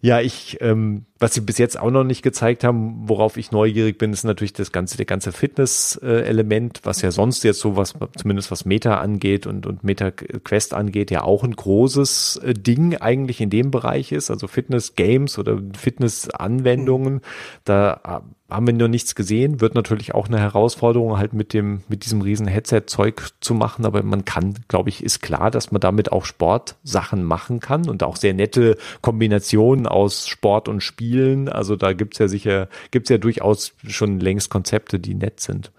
[0.00, 3.98] Ja, ich, ähm, was sie bis jetzt auch noch nicht gezeigt haben, worauf ich neugierig
[3.98, 8.50] bin, ist natürlich das ganze, der ganze Fitness-Element, was ja sonst jetzt so was, zumindest
[8.50, 13.40] was Meta angeht und, und Meta Quest angeht, ja auch ein großes äh, Ding eigentlich
[13.40, 17.20] in dem Bereich ist, also Fitness-Games oder Fitness-Anwendungen.
[17.64, 19.60] Da haben wir noch nichts gesehen.
[19.60, 23.84] Wird natürlich auch eine Herausforderung, halt mit dem, mit diesem riesen Headset-Zeug zu machen.
[23.84, 28.02] Aber man kann, glaube ich, ist klar, dass man damit auch Sportsachen machen kann und
[28.02, 31.48] auch sehr nette Kombinationen aus Sport und Spielen.
[31.48, 35.72] Also da gibt's ja sicher, gibt's ja durchaus schon längst Konzepte, die nett sind.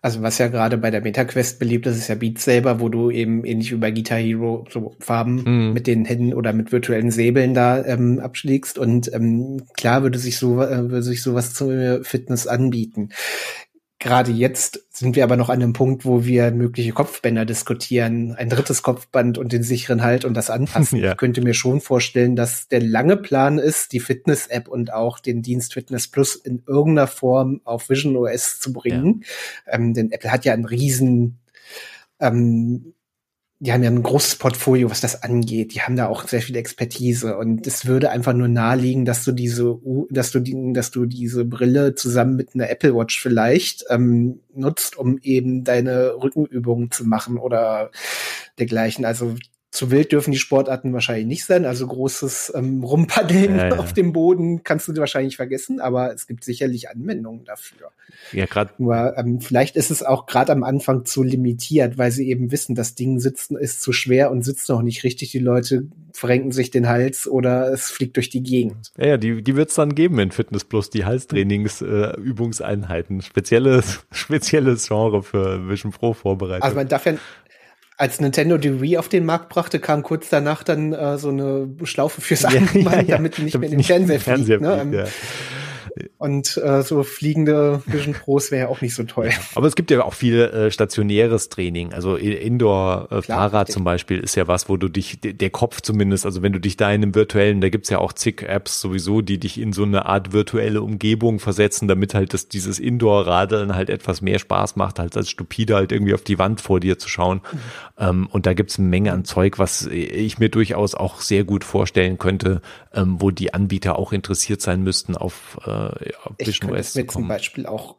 [0.00, 3.10] Also was ja gerade bei der MetaQuest beliebt ist, ist ja Beat Saber, wo du
[3.10, 5.72] eben ähnlich wie bei Guitar Hero so Farben mhm.
[5.72, 8.78] mit den Händen oder mit virtuellen Säbeln da ähm, abschlägst.
[8.78, 13.08] Und ähm, klar würde sich so äh, würde sich sowas zur Fitness anbieten.
[14.00, 18.48] Gerade jetzt sind wir aber noch an einem Punkt, wo wir mögliche Kopfbänder diskutieren, ein
[18.48, 21.00] drittes Kopfband und den sicheren Halt und das Anpassen.
[21.00, 21.12] Ja.
[21.12, 25.42] Ich könnte mir schon vorstellen, dass der lange Plan ist, die Fitness-App und auch den
[25.42, 29.24] Dienst Fitness Plus in irgendeiner Form auf Vision OS zu bringen.
[29.66, 29.74] Ja.
[29.74, 31.40] Ähm, denn Apple hat ja einen riesen
[32.20, 32.94] ähm,
[33.60, 35.74] die haben ja ein großes Portfolio, was das angeht.
[35.74, 39.32] Die haben da auch sehr viel Expertise und es würde einfach nur naheliegen, dass du
[39.32, 39.78] diese,
[40.10, 44.96] dass du die, dass du diese Brille zusammen mit einer Apple Watch vielleicht ähm, nutzt,
[44.96, 47.90] um eben deine Rückenübungen zu machen oder
[48.60, 49.04] dergleichen.
[49.04, 49.34] Also
[49.70, 51.66] zu wild dürfen die Sportarten wahrscheinlich nicht sein.
[51.66, 53.76] Also großes ähm, Rumpaddeln ja, ja.
[53.76, 57.90] auf dem Boden kannst du wahrscheinlich vergessen, aber es gibt sicherlich Anwendungen dafür.
[58.32, 58.72] Ja, gerade.
[58.78, 62.74] Nur ähm, vielleicht ist es auch gerade am Anfang zu limitiert, weil sie eben wissen,
[62.74, 65.32] das Ding sitzen ist zu schwer und sitzt noch nicht richtig.
[65.32, 68.92] Die Leute verrenken sich den Hals oder es fliegt durch die Gegend.
[68.96, 73.18] Ja, ja die, die wird es dann geben in Fitness Plus, die Halstrainingsübungseinheiten.
[73.20, 76.64] Äh, spezielles, spezielles Genre für Vision Pro vorbereitet.
[76.64, 77.12] Also man darf ja
[77.98, 81.68] als Nintendo die Wii auf den Markt brachte, kam kurz danach dann äh, so eine
[81.82, 83.16] Schlaufe fürs Armband, ja, ja, ja.
[83.16, 84.92] damit du nicht damit mehr in den Fernseher, fliegt.
[84.92, 85.08] Ne?
[85.96, 89.30] Fliegt, und äh, so fliegende Vision Pros wäre ja auch nicht so toll.
[89.54, 91.92] Aber es gibt ja auch viel äh, stationäres Training.
[91.92, 96.42] Also Indoor-Fahrrad äh, zum Beispiel ist ja was, wo du dich, der Kopf zumindest, also
[96.42, 99.38] wenn du dich da in einem virtuellen, da gibt's ja auch zig Apps sowieso, die
[99.38, 104.20] dich in so eine Art virtuelle Umgebung versetzen, damit halt das, dieses Indoor-Radeln halt etwas
[104.20, 107.42] mehr Spaß macht, halt als stupide halt irgendwie auf die Wand vor dir zu schauen.
[107.52, 107.58] Mhm.
[107.96, 111.62] Ähm, und da gibt's eine Menge an Zeug, was ich mir durchaus auch sehr gut
[111.62, 112.60] vorstellen könnte,
[112.92, 117.08] ähm, wo die Anbieter auch interessiert sein müssten auf äh, auf Vision OS kommen.
[117.08, 117.96] Zum Beispiel auch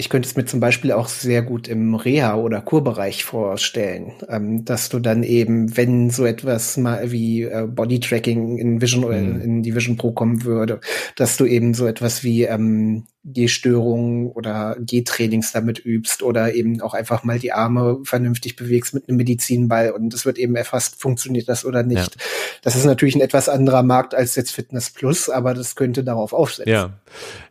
[0.00, 4.64] ich könnte es mir zum Beispiel auch sehr gut im Reha- oder Kurbereich vorstellen, ähm,
[4.64, 9.40] dass du dann eben, wenn so etwas mal wie äh, Bodytracking in Vision mhm.
[9.42, 10.80] in die Vision Pro kommen würde,
[11.16, 16.94] dass du eben so etwas wie ähm, Gehstörungen oder Gehtrainings damit übst oder eben auch
[16.94, 21.48] einfach mal die Arme vernünftig bewegst mit einem Medizinball und es wird eben erfasst, funktioniert
[21.48, 22.16] das oder nicht.
[22.16, 22.22] Ja.
[22.62, 26.32] Das ist natürlich ein etwas anderer Markt als jetzt Fitness Plus, aber das könnte darauf
[26.32, 26.72] aufsetzen.
[26.72, 26.92] Ja,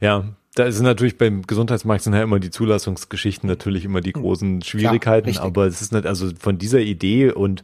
[0.01, 0.25] ja,
[0.59, 4.21] da ist natürlich beim Gesundheitsmarkt sind ja immer die Zulassungsgeschichten natürlich immer die hm.
[4.21, 7.63] großen Schwierigkeiten, ja, aber es ist nicht, also von dieser Idee und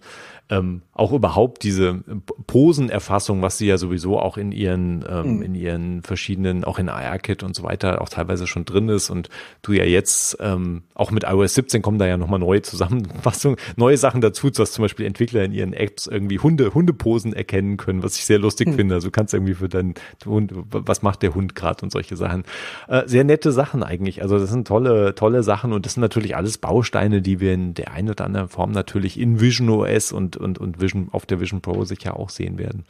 [0.49, 2.03] ähm, auch überhaupt diese
[2.47, 5.41] Posenerfassung, was sie ja sowieso auch in ihren, ähm, mhm.
[5.41, 9.29] in ihren verschiedenen, auch in ARKit und so weiter auch teilweise schon drin ist und
[9.63, 13.97] du ja jetzt ähm, auch mit iOS 17 kommen da ja nochmal neue Zusammenfassungen, neue
[13.97, 18.15] Sachen dazu, dass zum Beispiel Entwickler in ihren Apps irgendwie Hunde, Hundeposen erkennen können, was
[18.17, 18.73] ich sehr lustig mhm.
[18.73, 18.95] finde.
[18.95, 22.43] Also du kannst irgendwie für deinen Hund, was macht der Hund gerade und solche Sachen.
[22.87, 24.21] Äh, sehr nette Sachen eigentlich.
[24.21, 27.73] Also das sind tolle, tolle Sachen und das sind natürlich alles Bausteine, die wir in
[27.73, 31.39] der einen oder anderen Form natürlich in Vision OS und und, und, Vision auf der
[31.39, 32.85] Vision Pro sicher auch sehen werden.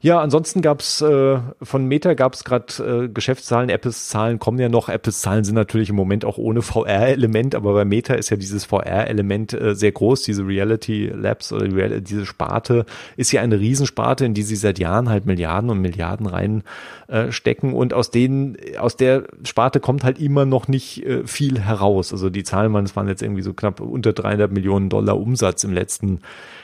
[0.00, 4.88] Ja, ansonsten gab's äh, von Meta gab's gerade äh, Geschäftszahlen, Apples Zahlen kommen ja noch.
[4.88, 8.64] Apples Zahlen sind natürlich im Moment auch ohne VR-Element, aber bei Meta ist ja dieses
[8.64, 10.22] VR-Element äh, sehr groß.
[10.22, 12.86] Diese Reality Labs oder Real diese Sparte
[13.16, 16.62] ist ja eine Riesensparte, in die sie seit Jahren halt Milliarden und Milliarden rein
[17.08, 17.28] äh,
[17.60, 22.12] und aus denen aus der Sparte kommt halt immer noch nicht äh, viel heraus.
[22.12, 25.64] Also die Zahlen waren, es waren jetzt irgendwie so knapp unter 300 Millionen Dollar Umsatz
[25.64, 26.20] im letzten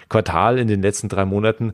[0.09, 1.73] Quartal in den letzten drei Monaten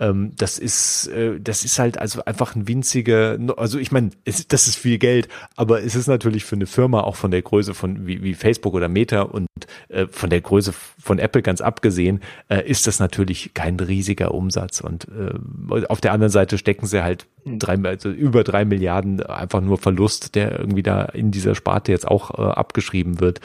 [0.00, 4.66] ähm, das ist, äh, das ist halt also einfach ein winziger, also ich meine, das
[4.66, 8.06] ist viel Geld, aber es ist natürlich für eine Firma auch von der Größe von
[8.06, 9.46] wie, wie Facebook oder Meta und
[9.88, 14.80] äh, von der Größe von Apple ganz abgesehen, äh, ist das natürlich kein riesiger Umsatz.
[14.80, 17.58] Und äh, auf der anderen Seite stecken sie halt hm.
[17.58, 22.08] drei, also über drei Milliarden einfach nur Verlust, der irgendwie da in dieser Sparte jetzt
[22.08, 23.40] auch äh, abgeschrieben wird.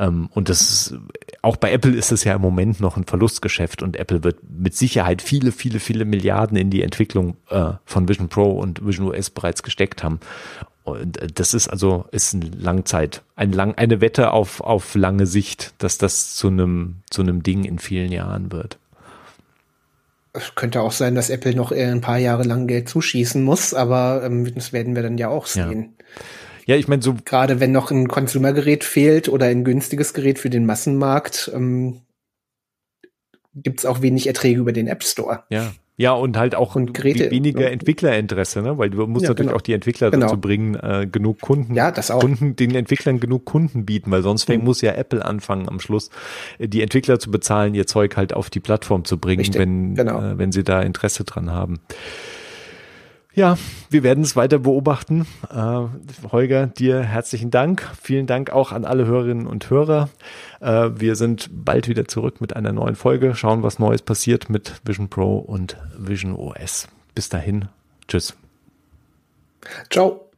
[0.00, 0.94] Ähm, und das ist,
[1.42, 4.74] auch bei Apple ist es ja im Moment noch ein Verlustgeschäft und Apple wird mit
[4.74, 9.28] Sicherheit viele, viele, viele Milliarden in die Entwicklung äh, von Vision Pro und Vision OS
[9.28, 10.18] bereits gesteckt haben.
[10.84, 15.26] Und äh, das ist also ist ein Langzeit, ein lang, eine Wette auf auf lange
[15.26, 18.78] Sicht, dass das zu einem zu einem Ding in vielen Jahren wird.
[20.32, 24.22] Es könnte auch sein, dass Apple noch ein paar Jahre lang Geld zuschießen muss, aber
[24.24, 25.92] ähm, das werden wir dann ja auch sehen.
[25.98, 26.22] Ja.
[26.66, 27.14] Ja, ich meine, so.
[27.24, 32.00] Gerade wenn noch ein Konsumergerät fehlt oder ein günstiges Gerät für den Massenmarkt, ähm,
[33.54, 35.44] gibt es auch wenig Erträge über den App Store.
[35.50, 35.72] Ja.
[36.00, 37.68] Ja, und halt auch und Geräte, weniger ja.
[37.68, 38.78] Entwicklerinteresse, ne?
[38.78, 39.58] weil du musst ja, natürlich genau.
[39.58, 40.28] auch die Entwickler genau.
[40.28, 42.20] dazu bringen, äh, genug Kunden, ja, das auch.
[42.20, 44.64] Kunden, den Entwicklern genug Kunden bieten, weil sonst mhm.
[44.64, 46.08] muss ja Apple anfangen am Schluss,
[46.58, 49.94] äh, die Entwickler zu bezahlen, ihr Zeug halt auf die Plattform zu bringen, Richtig, wenn,
[49.94, 50.22] genau.
[50.22, 51.80] äh, wenn sie da Interesse dran haben.
[53.32, 53.56] Ja,
[53.90, 55.26] wir werden es weiter beobachten.
[55.50, 55.84] Äh,
[56.32, 57.88] Holger, dir herzlichen Dank.
[58.00, 60.08] Vielen Dank auch an alle Hörerinnen und Hörer.
[60.60, 63.36] Äh, wir sind bald wieder zurück mit einer neuen Folge.
[63.36, 66.88] Schauen, was Neues passiert mit Vision Pro und Vision OS.
[67.14, 67.68] Bis dahin.
[68.08, 68.34] Tschüss.
[69.90, 70.29] Ciao.